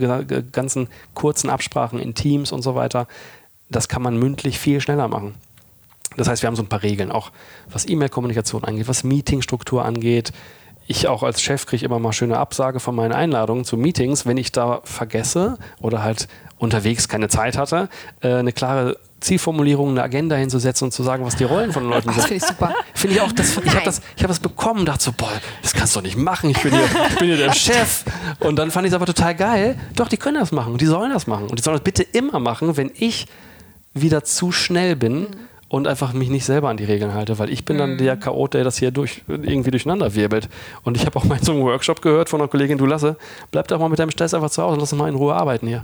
[0.52, 3.08] ganzen kurzen Absprachen in Teams und so weiter,
[3.70, 5.36] das kann man mündlich viel schneller machen.
[6.18, 7.32] Das heißt, wir haben so ein paar Regeln, auch
[7.70, 10.32] was E-Mail-Kommunikation angeht, was Meetingstruktur angeht.
[10.88, 14.38] Ich auch als Chef kriege immer mal schöne Absage von meinen Einladungen zu Meetings, wenn
[14.38, 17.90] ich da vergesse oder halt unterwegs keine Zeit hatte,
[18.22, 21.90] äh, eine klare Zielformulierung, eine Agenda hinzusetzen und zu sagen, was die Rollen von den
[21.90, 22.28] Leuten Das sind.
[22.28, 22.74] finde ich super.
[22.94, 25.32] Finde ich auch, das, ich habe das, ich hab das bekommen, dachte so, boah,
[25.64, 28.04] das kannst du doch nicht machen, ich bin hier, ich bin hier der Chef.
[28.40, 29.78] Und dann fand ich es aber total geil.
[29.96, 31.48] Doch, die können das machen und die sollen das machen.
[31.48, 33.26] Und die sollen das bitte immer machen, wenn ich
[33.96, 35.28] wieder zu schnell bin
[35.68, 38.54] und einfach mich nicht selber an die Regeln halte, weil ich bin dann der Chaot,
[38.54, 40.48] der das hier durch, irgendwie durcheinander wirbelt.
[40.84, 43.18] Und ich habe auch mal in so einem Workshop gehört von einer Kollegin, du Lasse,
[43.52, 45.34] bleib doch mal mit deinem Stress einfach zu Hause und lass uns mal in Ruhe
[45.34, 45.84] arbeiten hier.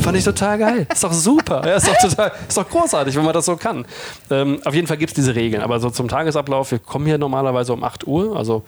[0.00, 0.86] Fand ich total geil.
[0.90, 1.62] Ist doch super.
[1.66, 3.84] Ja, ist, doch total, ist doch großartig, wenn man das so kann.
[4.30, 5.62] Ähm, auf jeden Fall gibt es diese Regeln.
[5.62, 8.36] Aber so zum Tagesablauf, wir kommen hier normalerweise um 8 Uhr.
[8.36, 8.62] Also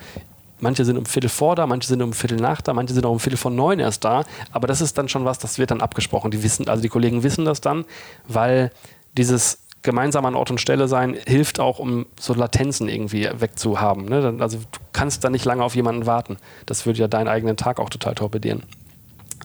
[0.63, 3.13] manche sind um Viertel vor da, manche sind um Viertel nach da, manche sind auch
[3.13, 4.25] um Viertel von neun erst da.
[4.53, 6.31] Aber das ist dann schon was, das wird dann abgesprochen.
[6.31, 7.85] Die wissen, also die Kollegen wissen das dann,
[8.27, 8.71] weil
[9.17, 14.05] dieses gemeinsam an Ort und Stelle sein hilft auch, um so Latenzen irgendwie wegzuhaben.
[14.05, 14.37] Ne?
[14.39, 16.37] Also du kannst da nicht lange auf jemanden warten.
[16.67, 18.63] Das würde ja deinen eigenen Tag auch total torpedieren.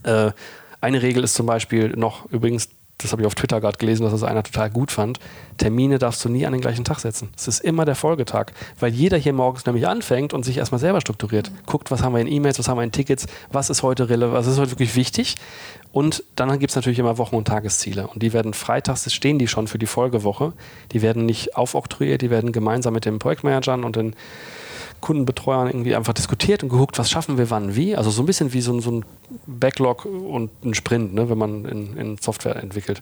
[0.04, 0.32] Äh,
[0.80, 4.12] eine Regel ist zum Beispiel noch, übrigens, das habe ich auf Twitter gerade gelesen, dass
[4.12, 5.20] das einer total gut fand,
[5.58, 7.30] Termine darfst du nie an den gleichen Tag setzen.
[7.36, 8.48] Es ist immer der Folgetag,
[8.80, 11.52] weil jeder hier morgens nämlich anfängt und sich erstmal selber strukturiert.
[11.66, 14.38] Guckt, was haben wir in E-Mails, was haben wir in Tickets, was ist heute relevant,
[14.38, 15.36] was ist heute wirklich wichtig.
[15.92, 18.08] Und dann gibt es natürlich immer Wochen- und Tagesziele.
[18.08, 20.54] Und die werden freitags, stehen die schon für die Folgewoche.
[20.92, 24.16] Die werden nicht aufoktroyiert, die werden gemeinsam mit den Projektmanagern und den
[25.02, 27.96] Kundenbetreuern irgendwie einfach diskutiert und geguckt, was schaffen wir wann wie.
[27.96, 29.06] Also so ein bisschen wie so ein, so ein
[29.46, 33.02] Backlog und ein Sprint, ne, wenn man in, in Software entwickelt.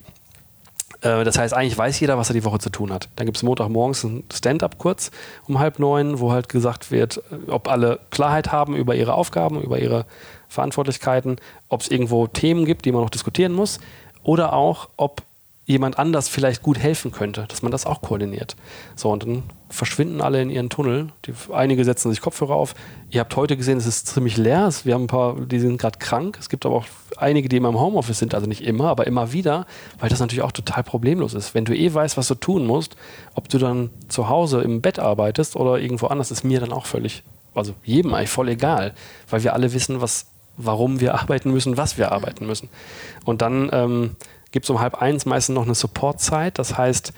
[1.01, 3.09] Äh, das heißt, eigentlich weiß jeder, was er die Woche zu tun hat.
[3.15, 5.11] Dann gibt es Montagmorgens ein Stand-up kurz
[5.47, 9.61] um halb neun, wo halt gesagt wird, äh, ob alle Klarheit haben über ihre Aufgaben,
[9.61, 10.05] über ihre
[10.49, 11.37] Verantwortlichkeiten,
[11.69, 13.79] ob es irgendwo Themen gibt, die man noch diskutieren muss
[14.23, 15.21] oder auch, ob
[15.66, 18.55] jemand anders vielleicht gut helfen könnte, dass man das auch koordiniert.
[18.95, 21.09] So, und dann verschwinden alle in ihren Tunnel.
[21.26, 22.76] Die, einige setzen sich Kopfhörer auf.
[23.09, 24.70] Ihr habt heute gesehen, es ist ziemlich leer.
[24.84, 26.38] Wir haben ein paar, die sind gerade krank.
[26.39, 26.86] Es gibt aber auch
[27.18, 29.66] einige, die immer im Homeoffice sind, also nicht immer, aber immer wieder,
[29.99, 31.55] weil das natürlich auch total problemlos ist.
[31.55, 32.95] Wenn du eh weißt, was du tun musst,
[33.34, 36.86] ob du dann zu Hause im Bett arbeitest oder irgendwo anders, ist mir dann auch
[36.86, 37.24] völlig,
[37.55, 38.93] also jedem eigentlich voll egal,
[39.30, 42.70] weil wir alle wissen, was, warum wir arbeiten müssen, was wir arbeiten müssen.
[43.24, 44.16] Und dann ähm,
[44.56, 46.58] gibt es um halb eins meistens noch eine Supportzeit.
[46.60, 47.12] Das heißt,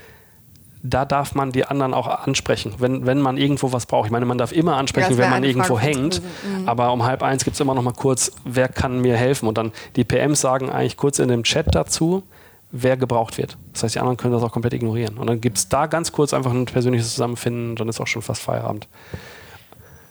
[0.81, 4.07] da darf man die anderen auch ansprechen, wenn, wenn man irgendwo was braucht.
[4.07, 6.21] Ich meine, man darf immer ansprechen, ja, wenn man irgendwo Frage hängt.
[6.23, 6.67] Mhm.
[6.67, 9.47] Aber um halb eins gibt es immer noch mal kurz, wer kann mir helfen?
[9.47, 12.23] Und dann die PMs sagen eigentlich kurz in dem Chat dazu,
[12.71, 13.55] wer gebraucht wird.
[13.71, 15.19] Das heißt, die anderen können das auch komplett ignorieren.
[15.19, 18.23] Und dann gibt es da ganz kurz einfach ein persönliches Zusammenfinden, dann ist auch schon
[18.23, 18.87] fast Feierabend.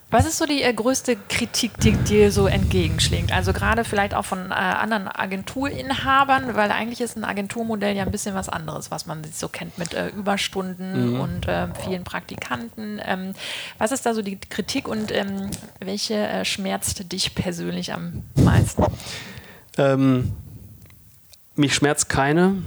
[0.09, 3.33] Was ist so die äh, größte Kritik, die dir so entgegenschlägt?
[3.33, 8.13] Also gerade vielleicht auch von äh, anderen Agenturinhabern, weil eigentlich ist ein Agenturmodell ja ein
[8.13, 11.21] bisschen was anderes, was man so kennt mit äh, Überstunden mhm.
[11.21, 13.01] und äh, vielen Praktikanten.
[13.05, 13.35] Ähm,
[13.79, 15.51] was ist da so die Kritik und ähm,
[15.81, 18.85] welche äh, schmerzt dich persönlich am meisten?
[19.77, 20.33] Ähm,
[21.57, 22.63] mich schmerzt keine,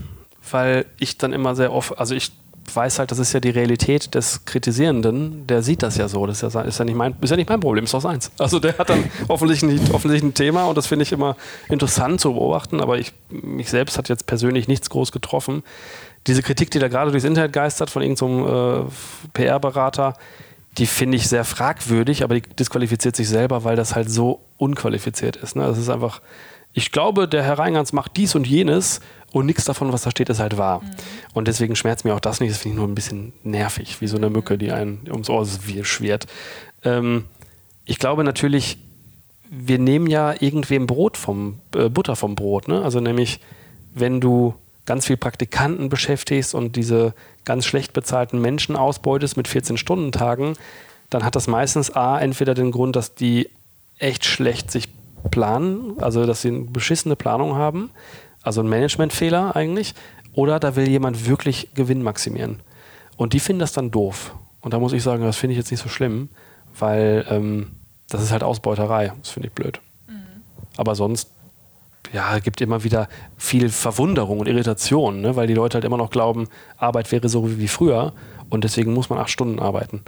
[0.51, 2.33] weil ich dann immer sehr oft, also ich
[2.75, 6.25] weiß halt, das ist ja die Realität des Kritisierenden, der sieht das ja so.
[6.25, 8.31] Das ist ja, ist ja, nicht, mein, ist ja nicht mein Problem, ist doch seins.
[8.37, 11.35] Also der hat dann offensichtlich, nicht, offensichtlich ein Thema und das finde ich immer
[11.69, 15.63] interessant zu beobachten, aber ich, mich selbst hat jetzt persönlich nichts groß getroffen.
[16.27, 20.15] Diese Kritik, die da gerade durchs Internet geistert von irgendeinem so äh, PR-Berater,
[20.77, 25.35] die finde ich sehr fragwürdig, aber die disqualifiziert sich selber, weil das halt so unqualifiziert
[25.35, 25.55] ist.
[25.55, 25.63] Ne?
[25.63, 26.21] Das ist einfach,
[26.73, 29.01] ich glaube, der Herr Reingans macht dies und jenes
[29.31, 30.81] und nichts davon, was da steht, ist halt wahr.
[30.81, 30.89] Mhm.
[31.33, 32.51] Und deswegen schmerzt mir auch das nicht.
[32.51, 35.45] Das finde ich nur ein bisschen nervig, wie so eine Mücke, die einen ums Ohr
[35.45, 36.25] schwirrt.
[36.83, 37.25] Ähm,
[37.85, 38.77] ich glaube natürlich,
[39.49, 42.67] wir nehmen ja irgendwem Brot vom, äh, Butter vom Brot.
[42.67, 42.81] Ne?
[42.81, 43.39] Also nämlich,
[43.93, 44.55] wenn du
[44.85, 47.13] ganz viel Praktikanten beschäftigst und diese
[47.45, 50.55] ganz schlecht bezahlten Menschen ausbeutest mit 14-Stunden-Tagen,
[51.09, 53.49] dann hat das meistens A, entweder den Grund, dass die
[53.97, 54.89] echt schlecht sich
[55.31, 57.89] planen, also dass sie eine beschissene Planung haben,
[58.49, 59.93] also ein Managementfehler eigentlich,
[60.33, 62.61] oder da will jemand wirklich Gewinn maximieren.
[63.15, 64.33] Und die finden das dann doof.
[64.61, 66.29] Und da muss ich sagen, das finde ich jetzt nicht so schlimm,
[66.79, 67.73] weil ähm,
[68.09, 69.13] das ist halt Ausbeuterei.
[69.19, 69.79] Das finde ich blöd.
[70.07, 70.41] Mhm.
[70.77, 71.29] Aber sonst,
[72.11, 75.35] ja, gibt immer wieder viel Verwunderung und Irritation, ne?
[75.35, 76.47] weil die Leute halt immer noch glauben,
[76.77, 78.13] Arbeit wäre so wie früher
[78.49, 80.01] und deswegen muss man acht Stunden arbeiten.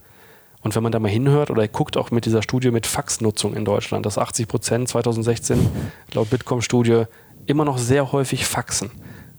[0.63, 3.65] Und wenn man da mal hinhört oder guckt auch mit dieser Studie mit Faxnutzung in
[3.65, 5.69] Deutschland, dass 80 Prozent 2016
[6.13, 7.03] laut Bitkom-Studie
[7.45, 8.91] immer noch sehr häufig Faxen.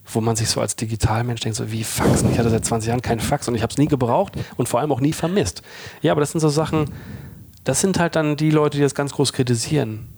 [0.05, 2.31] Wo man sich so als Digitalmensch denkt, so wie Faxen.
[2.33, 4.81] Ich hatte seit 20 Jahren keinen Fax und ich habe es nie gebraucht und vor
[4.81, 5.63] allem auch nie vermisst.
[6.03, 6.91] Ja, aber das sind so Sachen,
[7.63, 10.09] das sind halt dann die Leute, die das ganz groß kritisieren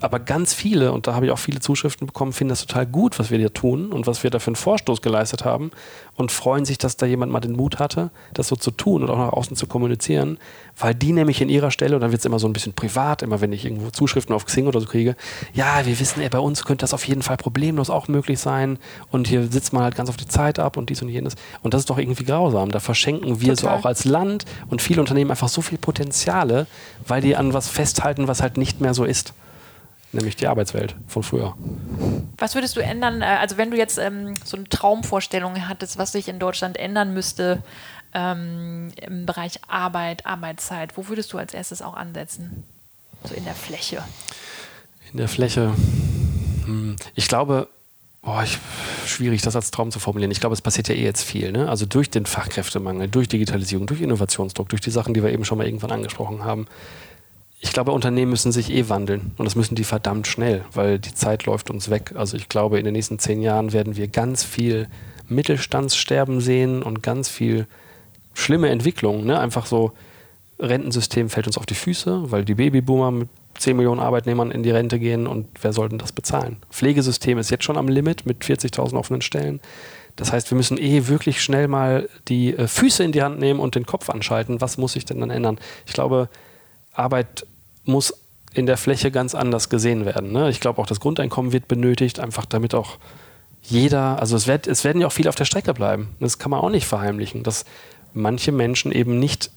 [0.00, 3.18] aber ganz viele, und da habe ich auch viele Zuschriften bekommen, finden das total gut,
[3.18, 5.70] was wir hier tun und was wir da für einen Vorstoß geleistet haben
[6.16, 9.10] und freuen sich, dass da jemand mal den Mut hatte, das so zu tun und
[9.10, 10.38] auch nach außen zu kommunizieren,
[10.78, 13.22] weil die nämlich in ihrer Stelle, und dann wird es immer so ein bisschen privat,
[13.22, 15.16] immer wenn ich irgendwo Zuschriften auf Xing oder so kriege,
[15.52, 18.78] ja, wir wissen, ey, bei uns könnte das auf jeden Fall problemlos auch möglich sein
[19.10, 21.74] und hier sitzt man halt ganz auf die Zeit ab und dies und jenes und
[21.74, 22.70] das ist doch irgendwie grausam.
[22.70, 23.56] Da verschenken wir total.
[23.56, 26.66] so auch als Land und viele Unternehmen einfach so viel Potenziale,
[27.06, 29.34] weil die an was festhalten, was halt nicht mehr so ist
[30.14, 31.54] nämlich die Arbeitswelt von früher.
[32.38, 36.12] Was würdest du ändern, äh, also wenn du jetzt ähm, so eine Traumvorstellung hattest, was
[36.12, 37.62] sich in Deutschland ändern müsste
[38.12, 42.64] ähm, im Bereich Arbeit, Arbeitszeit, wo würdest du als erstes auch ansetzen?
[43.24, 44.02] So in der Fläche.
[45.12, 45.72] In der Fläche.
[46.66, 46.96] Hm.
[47.14, 47.68] Ich glaube,
[48.26, 48.58] Oh, ich,
[49.04, 50.30] schwierig, das als Traum zu formulieren.
[50.30, 51.52] Ich glaube, es passiert ja eh jetzt viel.
[51.52, 51.68] Ne?
[51.68, 55.58] Also durch den Fachkräftemangel, durch Digitalisierung, durch Innovationsdruck, durch die Sachen, die wir eben schon
[55.58, 56.66] mal irgendwann angesprochen haben,
[57.60, 61.14] ich glaube, Unternehmen müssen sich eh wandeln und das müssen die verdammt schnell, weil die
[61.14, 62.12] Zeit läuft uns weg.
[62.14, 64.88] Also ich glaube, in den nächsten zehn Jahren werden wir ganz viel
[65.28, 67.66] Mittelstandssterben sehen und ganz viel
[68.34, 69.24] schlimme Entwicklungen.
[69.24, 69.38] Ne?
[69.38, 69.92] Einfach so,
[70.58, 73.28] Rentensystem fällt uns auf die Füße, weil die Babyboomer mit
[73.58, 76.56] 10 Millionen Arbeitnehmern in die Rente gehen und wer soll denn das bezahlen?
[76.70, 79.60] Pflegesystem ist jetzt schon am Limit mit 40.000 offenen Stellen.
[80.16, 83.60] Das heißt, wir müssen eh wirklich schnell mal die äh, Füße in die Hand nehmen
[83.60, 84.60] und den Kopf anschalten.
[84.60, 85.58] Was muss sich denn dann ändern?
[85.86, 86.28] Ich glaube,
[86.94, 87.46] Arbeit
[87.84, 88.14] muss
[88.54, 90.32] in der Fläche ganz anders gesehen werden.
[90.32, 90.48] Ne?
[90.48, 92.98] Ich glaube auch das Grundeinkommen wird benötigt, einfach damit auch
[93.62, 96.08] jeder, also es, wird, es werden ja auch viele auf der Strecke bleiben.
[96.20, 97.64] Das kann man auch nicht verheimlichen, dass
[98.12, 99.50] manche Menschen eben nicht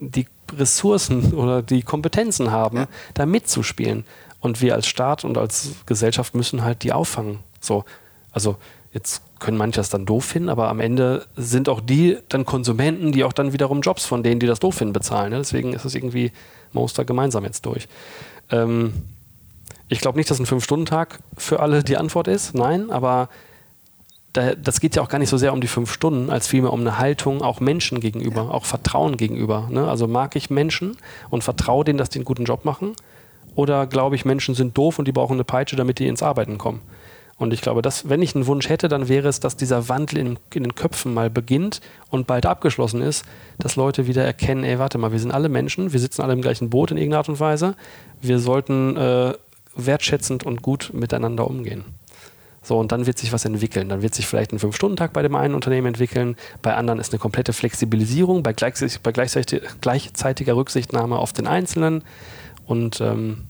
[0.00, 0.26] die
[0.56, 2.88] Ressourcen oder die Kompetenzen haben, ja.
[3.14, 4.04] da mitzuspielen.
[4.40, 7.40] Und wir als Staat und als Gesellschaft müssen halt die auffangen.
[7.60, 7.84] So,
[8.30, 8.56] also
[8.92, 13.12] jetzt können manche das dann doof finden, aber am Ende sind auch die dann Konsumenten,
[13.12, 15.30] die auch dann wiederum Jobs von denen, die das doof finden, bezahlen.
[15.30, 15.38] Ne?
[15.38, 16.32] Deswegen ist es irgendwie,
[16.72, 17.88] da gemeinsam jetzt durch.
[18.50, 18.92] Ähm,
[19.88, 23.28] ich glaube nicht, dass ein Fünf-Stunden-Tag für alle die Antwort ist, nein, aber
[24.32, 26.72] da, das geht ja auch gar nicht so sehr um die fünf Stunden, als vielmehr
[26.72, 28.50] um eine Haltung auch Menschen gegenüber, ja.
[28.50, 29.68] auch Vertrauen gegenüber.
[29.70, 29.88] Ne?
[29.88, 30.96] Also mag ich Menschen
[31.30, 32.92] und vertraue denen, dass die einen guten Job machen?
[33.54, 36.58] Oder glaube ich, Menschen sind doof und die brauchen eine Peitsche, damit die ins Arbeiten
[36.58, 36.80] kommen?
[37.38, 40.18] Und ich glaube, dass, wenn ich einen Wunsch hätte, dann wäre es, dass dieser Wandel
[40.18, 41.80] in, in, den Köpfen mal beginnt
[42.10, 43.24] und bald abgeschlossen ist,
[43.58, 46.42] dass Leute wieder erkennen, ey, warte mal, wir sind alle Menschen, wir sitzen alle im
[46.42, 47.76] gleichen Boot in irgendeiner Art und Weise.
[48.20, 49.34] Wir sollten äh,
[49.76, 51.84] wertschätzend und gut miteinander umgehen.
[52.60, 53.88] So, und dann wird sich was entwickeln.
[53.88, 57.20] Dann wird sich vielleicht ein Fünf-Stunden-Tag bei dem einen Unternehmen entwickeln, bei anderen ist eine
[57.20, 62.02] komplette Flexibilisierung, bei, gleichzeitig, bei gleichzeitiger Rücksichtnahme auf den Einzelnen.
[62.66, 63.44] Und ähm,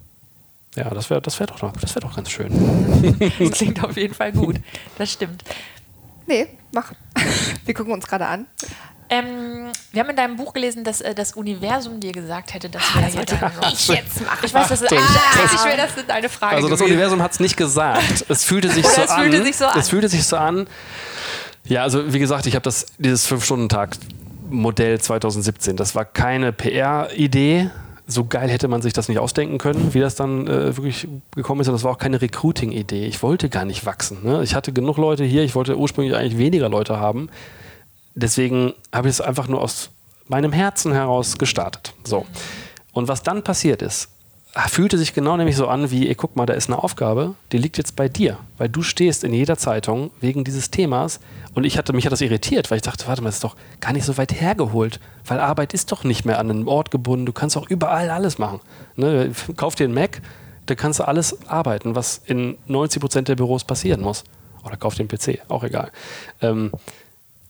[0.78, 2.52] ja, das wäre das wär doch, wär doch ganz schön.
[3.38, 4.56] Das klingt auf jeden Fall gut.
[4.96, 5.42] Das stimmt.
[6.26, 6.92] Nee, mach.
[7.64, 8.46] Wir gucken uns gerade an.
[9.10, 12.82] Ähm, wir haben in deinem Buch gelesen, dass äh, das Universum dir gesagt hätte, dass
[12.92, 14.38] ah, wir das hier ich jetzt machen.
[14.42, 16.56] Ich weiß, das ist, ah, ich will, das ist eine Frage.
[16.56, 16.92] Also das gewesen.
[16.92, 18.26] Universum hat es nicht gesagt.
[18.28, 19.22] Es fühlte sich, so, es an.
[19.22, 19.78] Fühlte sich so an.
[19.78, 20.66] Es fühlte sich so an.
[21.64, 23.96] Ja, also wie gesagt, ich habe das dieses fünf Stunden Tag
[24.50, 25.76] Modell 2017.
[25.76, 27.70] Das war keine PR-Idee,
[28.10, 31.06] so geil hätte man sich das nicht ausdenken können, wie das dann äh, wirklich
[31.36, 31.68] gekommen ist.
[31.68, 33.06] Und das war auch keine Recruiting-Idee.
[33.06, 34.24] Ich wollte gar nicht wachsen.
[34.24, 34.42] Ne?
[34.42, 35.44] Ich hatte genug Leute hier.
[35.44, 37.28] Ich wollte ursprünglich eigentlich weniger Leute haben.
[38.14, 39.90] Deswegen habe ich es einfach nur aus
[40.26, 41.92] meinem Herzen heraus gestartet.
[42.02, 42.26] So.
[42.92, 44.08] Und was dann passiert ist,
[44.54, 47.58] fühlte sich genau nämlich so an wie, ey, guck mal, da ist eine Aufgabe, die
[47.58, 51.20] liegt jetzt bei dir, weil du stehst in jeder Zeitung wegen dieses Themas
[51.54, 53.56] und ich hatte mich hat das irritiert, weil ich dachte, warte mal, das ist doch
[53.80, 57.26] gar nicht so weit hergeholt, weil Arbeit ist doch nicht mehr an einen Ort gebunden.
[57.26, 58.60] Du kannst auch überall alles machen.
[58.96, 59.32] Ne?
[59.56, 60.22] Kauf dir einen Mac,
[60.66, 64.24] da kannst du alles arbeiten, was in 90 Prozent der Büros passieren muss.
[64.64, 65.90] Oder kauf dir einen PC, auch egal.
[66.42, 66.72] Ähm,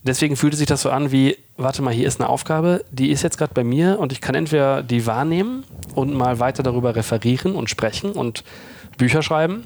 [0.08, 3.22] deswegen fühlte sich das so an wie, warte mal, hier ist eine Aufgabe, die ist
[3.22, 7.54] jetzt gerade bei mir und ich kann entweder die wahrnehmen und mal weiter darüber referieren
[7.54, 8.42] und sprechen und
[8.96, 9.64] Bücher schreiben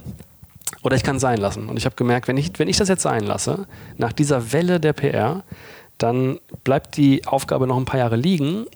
[0.82, 1.68] oder ich kann sein lassen.
[1.68, 3.66] Und ich habe gemerkt, wenn ich, wenn ich das jetzt sein lasse,
[3.96, 5.44] nach dieser Welle der PR,
[5.98, 8.66] dann bleibt die Aufgabe noch ein paar Jahre liegen.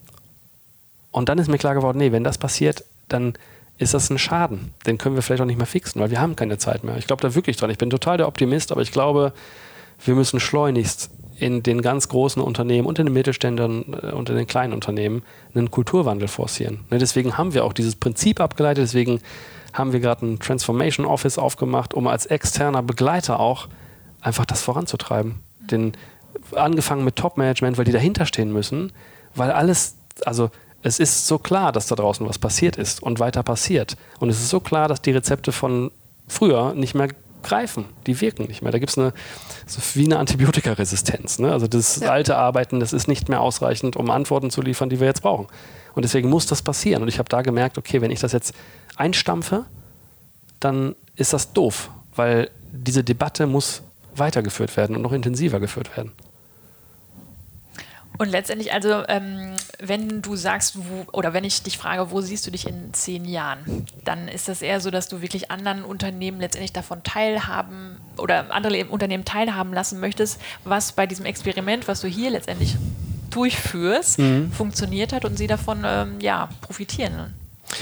[1.11, 3.35] Und dann ist mir klar geworden, nee, wenn das passiert, dann
[3.79, 4.73] ist das ein Schaden.
[4.87, 6.97] Den können wir vielleicht auch nicht mehr fixen, weil wir haben keine Zeit mehr.
[6.97, 7.71] Ich glaube da wirklich dran.
[7.71, 9.33] Ich bin total der Optimist, aber ich glaube,
[10.05, 14.37] wir müssen schleunigst in den ganz großen Unternehmen und in den Mittelständern äh, und in
[14.37, 15.23] den kleinen Unternehmen
[15.55, 16.81] einen Kulturwandel forcieren.
[16.91, 19.21] Ne, deswegen haben wir auch dieses Prinzip abgeleitet, deswegen
[19.73, 23.69] haben wir gerade ein Transformation Office aufgemacht, um als externer Begleiter auch
[24.21, 25.37] einfach das voranzutreiben.
[25.71, 25.93] Den,
[26.55, 28.93] angefangen mit Top-Management, weil die dahinter stehen müssen,
[29.35, 30.51] weil alles, also
[30.83, 33.97] es ist so klar, dass da draußen was passiert ist und weiter passiert.
[34.21, 35.91] Und es ist so klar, dass die Rezepte von
[36.29, 37.09] früher nicht mehr
[37.47, 38.73] greifen, die wirken nicht mehr.
[38.73, 39.13] Da gibt es eine,
[39.67, 41.39] so wie eine Antibiotikaresistenz.
[41.39, 41.53] Ne?
[41.53, 42.11] Also das ja.
[42.11, 45.47] alte Arbeiten, das ist nicht mehr ausreichend, um Antworten zu liefern, die wir jetzt brauchen.
[45.95, 47.03] Und deswegen muss das passieren.
[47.03, 48.53] Und ich habe da gemerkt, okay, wenn ich das jetzt
[48.97, 49.65] einstampfe,
[50.61, 53.83] dann ist das doof, weil diese Debatte muss
[54.15, 56.13] weitergeführt werden und noch intensiver geführt werden.
[58.19, 62.47] Und letztendlich, also ähm, wenn du sagst, wo, oder wenn ich dich frage, wo siehst
[62.47, 66.41] du dich in zehn Jahren, dann ist das eher so, dass du wirklich anderen Unternehmen
[66.41, 72.09] letztendlich davon teilhaben oder andere Unternehmen teilhaben lassen möchtest, was bei diesem Experiment, was du
[72.09, 72.77] hier letztendlich
[73.31, 74.51] durchführst, mhm.
[74.53, 77.35] funktioniert hat und sie davon ähm, ja, profitieren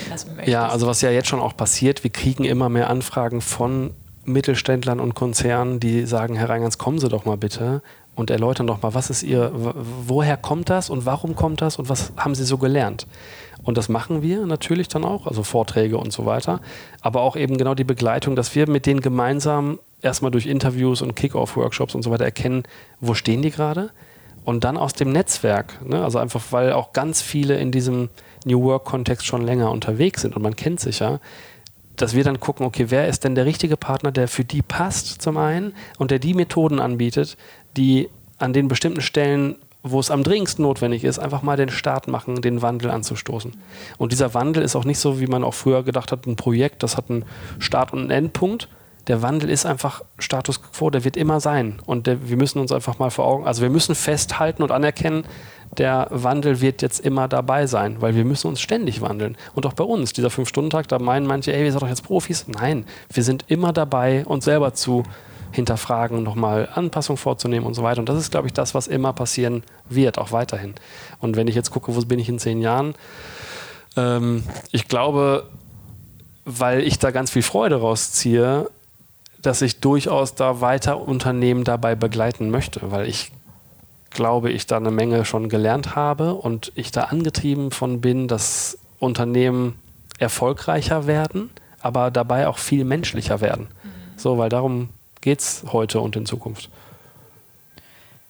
[0.09, 0.53] lassen möchtest.
[0.53, 3.93] Ja, also was ja jetzt schon auch passiert, wir kriegen immer mehr Anfragen von
[4.25, 7.83] Mittelständlern und Konzernen, die sagen, Herr Reingans, kommen Sie doch mal bitte
[8.15, 11.89] und erläutern doch mal, was ist Ihr, woher kommt das und warum kommt das und
[11.89, 13.07] was haben Sie so gelernt?
[13.65, 16.61] Und das machen wir natürlich dann auch, also Vorträge und so weiter,
[17.01, 21.17] aber auch eben genau die Begleitung, dass wir mit denen gemeinsam erstmal durch Interviews und
[21.17, 22.65] Kick-Off-Workshops und so weiter erkennen,
[23.01, 23.91] wo stehen die gerade
[24.45, 26.05] und dann aus dem Netzwerk, ne?
[26.05, 28.11] also einfach, weil auch ganz viele in diesem
[28.45, 31.21] New Work-Kontext schon länger unterwegs sind und man kennt sich ja,
[31.97, 35.23] dass wir dann gucken, okay, wer ist denn der richtige Partner, der für die passt
[35.23, 37.37] zum einen und der die Methoden anbietet,
[37.77, 38.09] die
[38.39, 42.41] an den bestimmten Stellen, wo es am dringendsten notwendig ist, einfach mal den Start machen,
[42.41, 43.53] den Wandel anzustoßen.
[43.99, 46.83] Und dieser Wandel ist auch nicht so, wie man auch früher gedacht hat, ein Projekt,
[46.83, 47.25] das hat einen
[47.59, 48.69] Start und einen Endpunkt.
[49.09, 51.83] Der Wandel ist einfach Status quo, der wird immer sein.
[51.85, 55.25] Und der, wir müssen uns einfach mal vor Augen, also wir müssen festhalten und anerkennen,
[55.77, 59.37] der Wandel wird jetzt immer dabei sein, weil wir müssen uns ständig wandeln.
[59.55, 62.47] Und auch bei uns, dieser Fünf-Stunden-Tag, da meinen manche, ey, wir sind doch jetzt Profis.
[62.49, 65.03] Nein, wir sind immer dabei, uns selber zu
[65.55, 68.01] hinterfragen, nochmal Anpassungen vorzunehmen und so weiter.
[68.01, 70.75] Und das ist, glaube ich, das, was immer passieren wird, auch weiterhin.
[71.21, 72.95] Und wenn ich jetzt gucke, wo bin ich in zehn Jahren,
[73.97, 74.43] ähm,
[74.73, 75.47] ich glaube,
[76.45, 78.69] weil ich da ganz viel Freude rausziehe,
[79.41, 83.31] dass ich durchaus da weiter Unternehmen dabei begleiten möchte, weil ich
[84.11, 88.79] glaube, ich da eine Menge schon gelernt habe und ich da angetrieben von bin, dass
[88.99, 89.79] Unternehmen
[90.19, 91.51] erfolgreicher werden,
[91.81, 93.69] aber dabei auch viel menschlicher werden.
[93.69, 94.19] Mhm.
[94.19, 94.89] So, weil darum
[95.25, 96.69] geht es heute und in Zukunft.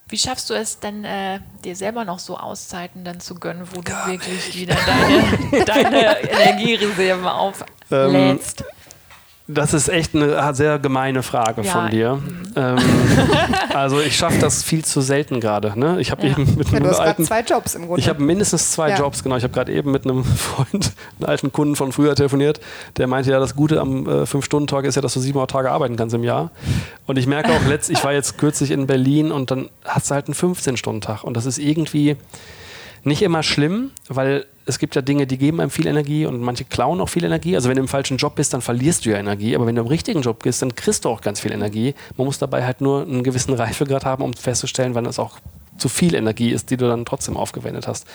[0.09, 3.81] Wie schaffst du es denn, äh, dir selber noch so Auszeiten dann zu gönnen, wo
[3.81, 4.61] Gar du wirklich nicht.
[4.61, 8.61] wieder deine, deine Energiereserven auflädst?
[8.61, 8.67] Ähm,
[9.47, 11.71] das ist echt eine sehr gemeine Frage ja.
[11.71, 12.15] von dir.
[12.15, 12.53] Mhm.
[12.57, 12.79] Ähm,
[13.75, 15.79] also ich schaffe das viel zu selten gerade.
[15.79, 16.01] Ne?
[16.01, 16.33] Ich habe ja.
[16.33, 18.01] eben mit ja, einem alten zwei Jobs im Grunde.
[18.01, 18.99] Ich habe mindestens zwei ja.
[18.99, 19.37] Jobs, genau.
[19.37, 22.61] Ich habe gerade eben mit einem Freund, einem alten Kunden von früher telefoniert,
[22.97, 25.97] der meinte ja, das Gute am äh, Fünf-Stunden-Tag ist ja, dass du sieben Tage arbeiten
[25.97, 26.51] kannst im Jahr.
[27.07, 30.15] Und ich merke auch letzt, ich war jetzt kürzlich in Berlin und dann hast du
[30.15, 31.23] halt einen 15-Stunden-Tag.
[31.23, 32.17] Und das ist irgendwie
[33.07, 36.65] nicht immer schlimm, weil es gibt ja Dinge, die geben einem viel Energie und manche
[36.65, 37.55] klauen auch viel Energie.
[37.55, 39.55] Also wenn du im falschen Job bist, dann verlierst du ja Energie.
[39.55, 41.95] Aber wenn du im richtigen Job bist, dann kriegst du auch ganz viel Energie.
[42.17, 45.39] Man muss dabei halt nur einen gewissen Reifegrad haben, um festzustellen, wann es auch
[45.77, 48.07] zu viel Energie ist, die du dann trotzdem aufgewendet hast.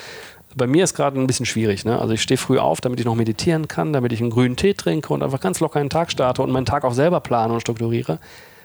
[0.55, 1.85] Bei mir ist gerade ein bisschen schwierig.
[1.85, 1.99] Ne?
[1.99, 4.73] Also ich stehe früh auf, damit ich noch meditieren kann, damit ich einen grünen Tee
[4.73, 7.61] trinke und einfach ganz locker einen Tag starte und meinen Tag auch selber plane und
[7.61, 8.17] strukturiere.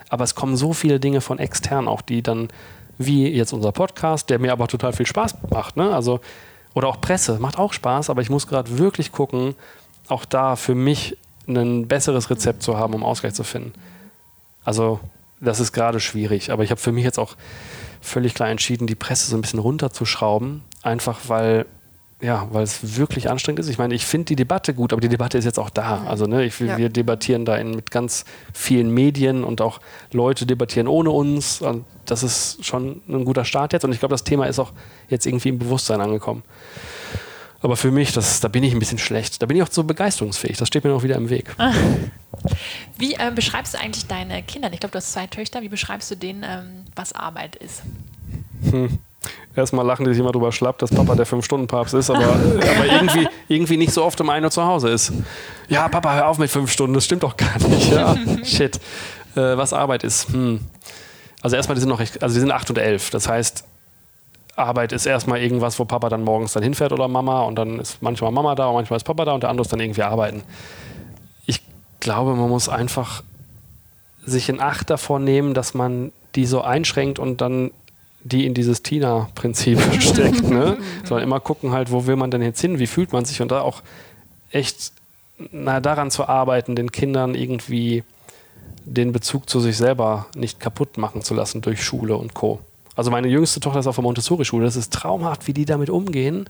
[0.09, 2.49] Aber es kommen so viele Dinge von extern auch, die dann,
[2.99, 5.77] wie jetzt unser Podcast, der mir aber total viel Spaß macht.
[5.77, 5.95] Ne?
[5.95, 6.21] Also
[6.75, 9.55] oder auch Presse, macht auch Spaß, aber ich muss gerade wirklich gucken,
[10.09, 11.17] auch da für mich
[11.47, 13.73] ein besseres Rezept zu haben, um Ausgleich zu finden.
[14.65, 15.01] Also
[15.41, 17.37] das ist gerade schwierig, aber ich habe für mich jetzt auch
[18.01, 21.67] völlig klar entschieden, die Presse so ein bisschen runterzuschrauben, einfach weil
[22.25, 23.69] ja, weil es wirklich anstrengend ist.
[23.69, 26.05] Ich meine, ich finde die Debatte gut, aber die Debatte ist jetzt auch da.
[26.09, 26.79] Also ne, ich, ja.
[26.79, 29.79] wir debattieren da in, mit ganz vielen Medien und auch
[30.11, 31.61] Leute debattieren ohne uns.
[31.61, 33.85] Und das ist schon ein guter Start jetzt.
[33.85, 34.73] Und ich glaube, das Thema ist auch
[35.11, 36.43] jetzt irgendwie im Bewusstsein angekommen.
[37.61, 39.43] Aber für mich, das, da bin ich ein bisschen schlecht.
[39.43, 40.57] Da bin ich auch so begeisterungsfähig.
[40.57, 41.55] Das steht mir noch wieder im Weg.
[42.97, 44.73] Wie äh, beschreibst du eigentlich deine Kinder?
[44.73, 45.61] Ich glaube, du hast zwei Töchter.
[45.61, 47.83] Wie beschreibst du denen, ähm, was Arbeit ist?
[48.71, 48.99] Hm.
[49.57, 53.29] Erstmal lachen die sich immer drüber schlapp, dass Papa der Fünf-Stunden-Papst ist, aber, aber irgendwie,
[53.49, 55.13] irgendwie nicht so oft um 1 Uhr zu Hause ist.
[55.69, 57.93] Ja, Papa, hör auf mit fünf Stunden, das stimmt doch gar nicht.
[57.93, 58.77] Ja, shit.
[59.37, 60.29] Äh, was Arbeit ist.
[60.29, 60.61] Hm.
[61.43, 63.11] Also erstmal, die sind noch recht, also die sind 8 und 11.
[63.11, 63.65] Das heißt,
[64.57, 68.03] Arbeit ist erstmal irgendwas, wo Papa dann morgens dann hinfährt oder Mama und dann ist
[68.03, 70.43] manchmal Mama da und manchmal ist Papa da und der andere ist dann irgendwie arbeiten.
[71.47, 71.61] Ich
[72.01, 73.23] glaube, man muss einfach
[74.25, 77.73] sich in Acht davor nehmen, dass man die so einschränkt und dann
[78.25, 80.49] die in dieses Tina-Prinzip steckt.
[80.49, 80.79] Ne?
[81.05, 83.53] Sondern immer gucken halt, wo will man denn jetzt hin, wie fühlt man sich und
[83.53, 83.83] da auch
[84.51, 84.93] echt
[85.53, 88.03] na, daran zu arbeiten, den Kindern irgendwie
[88.85, 92.61] den Bezug zu sich selber nicht kaputt machen zu lassen durch Schule und Co.
[92.97, 94.65] Also meine jüngste Tochter ist auf der Montessori-Schule.
[94.65, 96.49] Das ist traumhaft, wie die damit umgehen,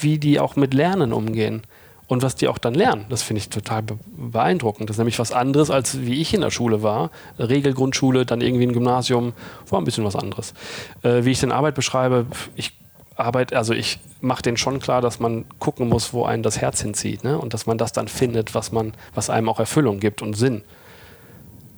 [0.00, 1.62] wie die auch mit Lernen umgehen
[2.06, 3.06] und was die auch dann lernen.
[3.08, 3.82] Das finde ich total
[4.16, 4.90] beeindruckend.
[4.90, 7.10] Das ist nämlich was anderes, als wie ich in der Schule war.
[7.38, 9.32] Regelgrundschule, dann irgendwie ein Gymnasium,
[9.68, 10.54] war ein bisschen was anderes.
[11.02, 12.26] Äh, wie ich den Arbeit beschreibe,
[12.56, 12.72] ich
[13.16, 16.82] arbeite, also ich mache den schon klar, dass man gucken muss, wo einen das Herz
[16.82, 17.38] hinzieht ne?
[17.38, 20.62] und dass man das dann findet, was, man, was einem auch Erfüllung gibt und Sinn.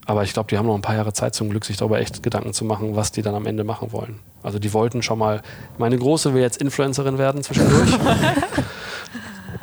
[0.06, 2.22] Aber ich glaube, die haben noch ein paar Jahre Zeit zum Glück, sich darüber echt
[2.22, 4.20] Gedanken zu machen, was die dann am Ende machen wollen.
[4.42, 5.42] Also die wollten schon mal,
[5.78, 7.90] meine Große will jetzt Influencerin werden zwischendurch.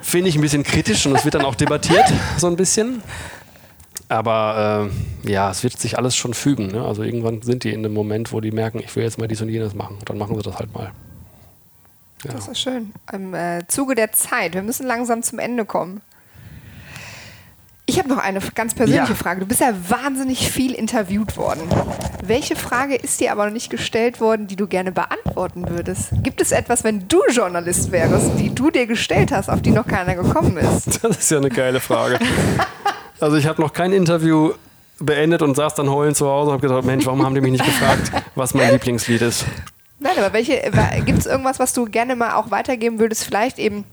[0.04, 2.06] Finde ich ein bisschen kritisch und es wird dann auch debattiert,
[2.38, 3.02] so ein bisschen.
[4.10, 4.90] Aber
[5.26, 6.68] äh, ja, es wird sich alles schon fügen.
[6.68, 6.86] Ne?
[6.86, 9.42] Also irgendwann sind die in einem Moment, wo die merken, ich will jetzt mal dies
[9.42, 9.98] und jenes machen.
[9.98, 10.92] Und dann machen sie das halt mal.
[12.24, 12.34] Ja.
[12.34, 12.94] Das ist schön.
[13.12, 14.54] Im äh, Zuge der Zeit.
[14.54, 16.02] Wir müssen langsam zum Ende kommen.
[17.94, 19.16] Ich habe noch eine ganz persönliche ja.
[19.16, 19.42] Frage.
[19.42, 21.62] Du bist ja wahnsinnig viel interviewt worden.
[22.24, 26.08] Welche Frage ist dir aber noch nicht gestellt worden, die du gerne beantworten würdest?
[26.24, 29.86] Gibt es etwas, wenn du Journalist wärst, die du dir gestellt hast, auf die noch
[29.86, 31.04] keiner gekommen ist?
[31.04, 32.18] Das ist ja eine geile Frage.
[33.20, 34.54] also ich habe noch kein Interview
[34.98, 37.52] beendet und saß dann heulend zu Hause und habe gedacht, Mensch, warum haben die mich
[37.52, 39.46] nicht gefragt, was mein Lieblingslied ist?
[40.00, 40.60] Nein, aber welche,
[41.06, 43.24] gibt es irgendwas, was du gerne mal auch weitergeben würdest?
[43.24, 43.86] Vielleicht eben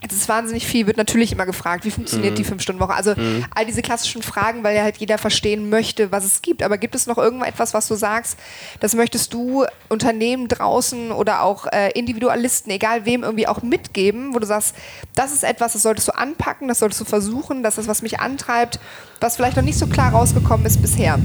[0.00, 2.36] es ist wahnsinnig viel, wird natürlich immer gefragt, wie funktioniert mhm.
[2.36, 2.94] die Fünf-Stunden-Woche?
[2.94, 3.44] Also mhm.
[3.54, 6.62] all diese klassischen Fragen, weil ja halt jeder verstehen möchte, was es gibt.
[6.62, 8.38] Aber gibt es noch irgendetwas, was du sagst,
[8.78, 14.38] das möchtest du Unternehmen draußen oder auch äh, Individualisten, egal wem, irgendwie auch mitgeben, wo
[14.38, 14.76] du sagst,
[15.16, 18.20] das ist etwas, das solltest du anpacken, das solltest du versuchen, das ist, was mich
[18.20, 18.78] antreibt,
[19.20, 21.18] was vielleicht noch nicht so klar rausgekommen ist bisher?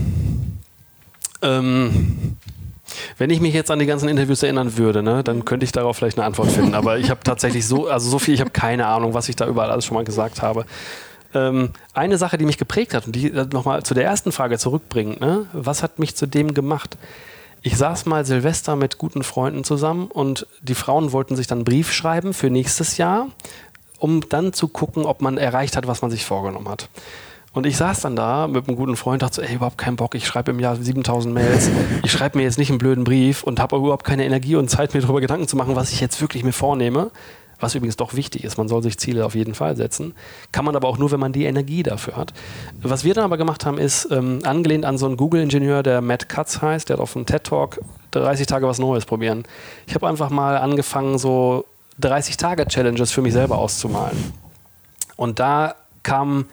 [1.44, 2.38] Ähm,
[3.18, 5.98] wenn ich mich jetzt an die ganzen Interviews erinnern würde, ne, dann könnte ich darauf
[5.98, 6.76] vielleicht eine Antwort finden.
[6.76, 9.48] Aber ich habe tatsächlich so, also so viel, ich habe keine Ahnung, was ich da
[9.48, 10.66] überall alles schon mal gesagt habe.
[11.34, 14.58] Ähm, eine Sache, die mich geprägt hat und die äh, nochmal zu der ersten Frage
[14.58, 15.48] zurückbringt, ne?
[15.54, 16.98] was hat mich zu dem gemacht?
[17.66, 21.66] Ich saß mal Silvester mit guten Freunden zusammen und die Frauen wollten sich dann einen
[21.66, 23.30] Brief schreiben für nächstes Jahr,
[24.00, 26.90] um dann zu gucken, ob man erreicht hat, was man sich vorgenommen hat.
[27.54, 30.16] Und ich saß dann da mit einem guten Freund, dachte so, ey, überhaupt keinen Bock,
[30.16, 31.70] ich schreibe im Jahr 7000 Mails,
[32.04, 34.96] ich schreibe mir jetzt nicht einen blöden Brief und habe überhaupt keine Energie und Zeit,
[34.96, 37.12] mir darüber Gedanken zu machen, was ich jetzt wirklich mir vornehme,
[37.60, 40.16] was übrigens doch wichtig ist, man soll sich Ziele auf jeden Fall setzen,
[40.52, 42.34] kann man aber auch nur, wenn man die Energie dafür hat.
[42.82, 46.30] Was wir dann aber gemacht haben, ist, ähm, angelehnt an so einen Google-Ingenieur, der Matt
[46.30, 47.82] Katz heißt, der hat auf einem TED-Talk
[48.12, 49.44] 30 Tage was Neues probieren.
[49.86, 51.66] Ich habe einfach mal angefangen, so
[52.02, 54.34] 30-Tage-Challenges für mich selber auszumalen.
[55.16, 56.46] Und da kam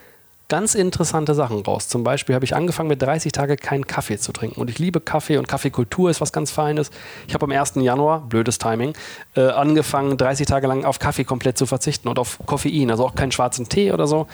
[0.51, 1.89] ganz interessante Sachen raus.
[1.89, 4.61] Zum Beispiel habe ich angefangen mit 30 Tagen keinen Kaffee zu trinken.
[4.61, 6.91] Und ich liebe Kaffee und Kaffeekultur ist was ganz Feines.
[7.27, 7.77] Ich habe am 1.
[7.77, 8.93] Januar, blödes Timing,
[9.37, 13.15] äh, angefangen, 30 Tage lang auf Kaffee komplett zu verzichten und auf Koffein, also auch
[13.15, 14.27] keinen schwarzen Tee oder so.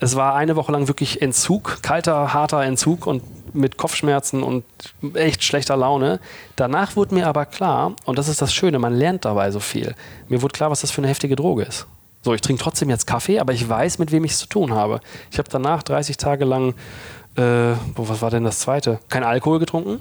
[0.00, 3.22] Es war eine Woche lang wirklich Entzug, kalter, harter Entzug und
[3.54, 4.64] mit Kopfschmerzen und
[5.14, 6.18] echt schlechter Laune.
[6.56, 9.94] Danach wurde mir aber klar, und das ist das Schöne, man lernt dabei so viel.
[10.28, 11.86] Mir wurde klar, was das für eine heftige Droge ist.
[12.22, 14.72] So, ich trinke trotzdem jetzt Kaffee, aber ich weiß, mit wem ich es zu tun
[14.72, 15.00] habe.
[15.32, 16.74] Ich habe danach 30 Tage lang,
[17.36, 19.00] äh, was war denn das zweite?
[19.08, 19.98] Kein Alkohol getrunken.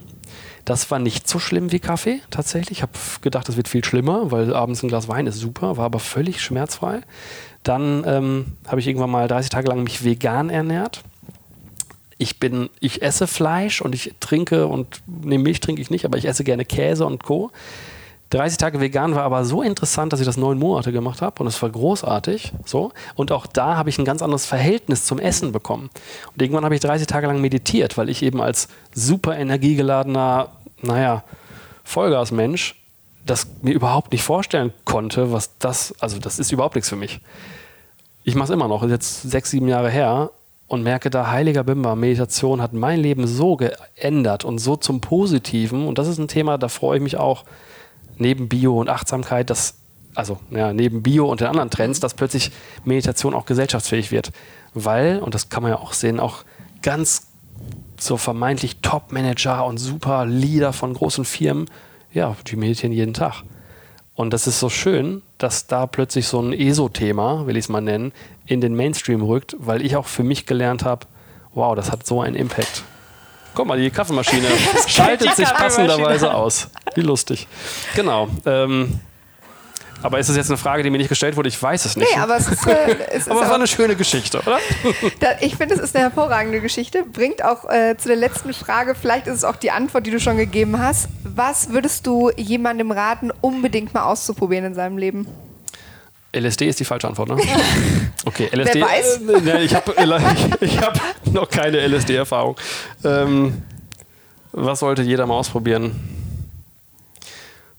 [0.64, 2.80] Das war nicht so schlimm wie Kaffee, tatsächlich.
[2.80, 2.92] Ich habe
[3.22, 6.42] gedacht, das wird viel schlimmer, weil abends ein Glas Wein ist super, war aber völlig
[6.42, 7.02] schmerzfrei.
[7.64, 11.02] Dann ähm, habe ich irgendwann mal 30 Tage lang mich vegan ernährt.
[12.20, 16.20] Ich bin, ich esse Fleisch und ich trinke und ne, Milch trinke ich nicht, aber
[16.20, 17.50] ich esse gerne Käse und Co.
[18.32, 21.48] 30 Tage vegan war aber so interessant, dass ich das neun Monate gemacht habe und
[21.48, 22.54] es war großartig.
[22.66, 22.92] So.
[23.16, 25.90] Und auch da habe ich ein ganz anderes Verhältnis zum Essen bekommen.
[26.34, 30.48] Und irgendwann habe ich 30 Tage lang meditiert, weil ich eben als super energiegeladener,
[30.82, 31.24] naja,
[31.84, 32.76] Vollgasmensch
[33.26, 37.20] das mir überhaupt nicht vorstellen konnte, was das, also das ist überhaupt nichts für mich.
[38.24, 40.32] Ich mache es immer noch, jetzt sechs, sieben Jahre her
[40.68, 45.88] und merke da, heiliger Bimba, Meditation hat mein Leben so geändert und so zum Positiven.
[45.88, 47.44] Und das ist ein Thema, da freue ich mich auch,
[48.18, 49.76] neben Bio und Achtsamkeit, dass,
[50.16, 52.52] also ja, neben Bio und den anderen Trends, dass plötzlich
[52.86, 54.32] Meditation auch gesellschaftsfähig wird.
[54.74, 56.44] Weil, und das kann man ja auch sehen, auch
[56.82, 57.28] ganz
[58.00, 61.70] so vermeintlich Top-Manager und super Leader von großen Firmen,
[62.14, 63.44] ja, die meditieren jeden Tag.
[64.16, 67.82] Und das ist so schön, dass da plötzlich so ein ESO-Thema, will ich es mal
[67.82, 68.12] nennen,
[68.46, 71.08] in den Mainstream rückt, weil ich auch für mich gelernt habe,
[71.54, 72.84] wow, das hat so einen Impact.
[73.62, 74.48] Guck mal, die Kaffeemaschine
[74.88, 76.68] schaltet sich passenderweise aus.
[76.96, 77.48] Wie lustig.
[77.96, 78.28] Genau.
[78.44, 79.00] Ähm,
[80.02, 81.48] aber ist das jetzt eine Frage, die mir nicht gestellt wurde?
[81.48, 82.10] Ich weiß es nicht.
[82.12, 84.58] Nee, aber es ist, äh, es aber es war eine schöne Geschichte, oder?
[85.20, 87.04] Da, ich finde, es ist eine hervorragende Geschichte.
[87.04, 90.20] Bringt auch äh, zu der letzten Frage, vielleicht ist es auch die Antwort, die du
[90.20, 91.08] schon gegeben hast.
[91.24, 95.28] Was würdest du jemandem raten, unbedingt mal auszuprobieren in seinem Leben?
[96.34, 97.38] LSD ist die falsche Antwort, ne?
[98.26, 98.80] Okay, LSD.
[98.80, 99.22] Wer weiß?
[99.22, 99.94] Äh, ne, ich habe
[100.62, 102.56] ich hab noch keine LSD-Erfahrung.
[103.04, 103.64] Ähm,
[104.52, 105.96] was sollte jeder mal ausprobieren?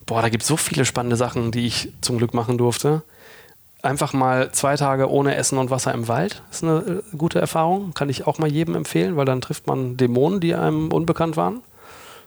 [0.07, 3.03] Boah, da gibt es so viele spannende Sachen, die ich zum Glück machen durfte.
[3.83, 7.95] Einfach mal zwei Tage ohne Essen und Wasser im Wald ist eine äh, gute Erfahrung.
[7.95, 11.63] Kann ich auch mal jedem empfehlen, weil dann trifft man Dämonen, die einem unbekannt waren.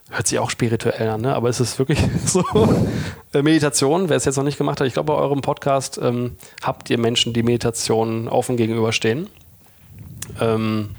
[0.09, 1.35] Hört sich auch spirituell an, ne?
[1.35, 2.43] aber es ist wirklich so.
[3.33, 6.35] Äh, Meditation, wer es jetzt noch nicht gemacht hat, ich glaube, bei eurem Podcast ähm,
[6.61, 9.27] habt ihr Menschen, die Meditation offen gegenüberstehen.
[10.39, 10.91] Ähm,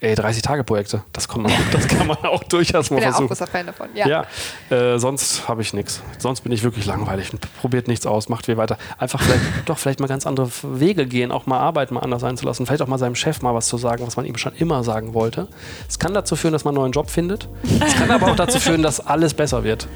[0.00, 3.12] ey, 30-Tage-Projekte, das, kann man- das kann man auch durchaus Ich mal bin ja auch
[3.16, 3.28] versuchen.
[3.28, 3.88] großer Fan davon.
[3.94, 4.24] Ja.
[4.70, 6.02] Ja, äh, sonst habe ich nichts.
[6.18, 7.30] Sonst bin ich wirklich langweilig.
[7.60, 8.78] Probiert nichts aus, macht wie weiter.
[8.98, 12.66] Einfach vielleicht, doch vielleicht mal ganz andere Wege gehen, auch mal Arbeit mal anders einzulassen.
[12.66, 15.14] Vielleicht auch mal seinem Chef mal was zu sagen, was man ihm schon immer sagen
[15.14, 15.48] wollte.
[15.88, 17.48] Es kann dazu führen, dass man einen neuen Job findet.
[17.84, 19.86] Es kann aber auch dazu führen, dass alles besser wird.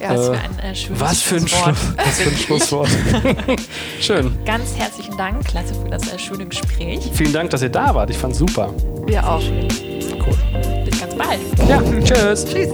[0.00, 2.88] Ja, äh, ein, äh, was für ein, was für ein Schlusswort.
[4.00, 4.32] Schön.
[4.44, 7.10] Ganz herzlichen Dank, klasse für das äh, schöne Gespräch.
[7.12, 8.10] Vielen Dank, dass ihr da wart.
[8.10, 8.72] Ich fand's super.
[9.06, 9.42] Wir auch.
[9.42, 10.84] Cool.
[10.84, 11.40] Bis ganz bald.
[11.68, 12.44] Ja, tschüss.
[12.44, 12.72] Tschüss.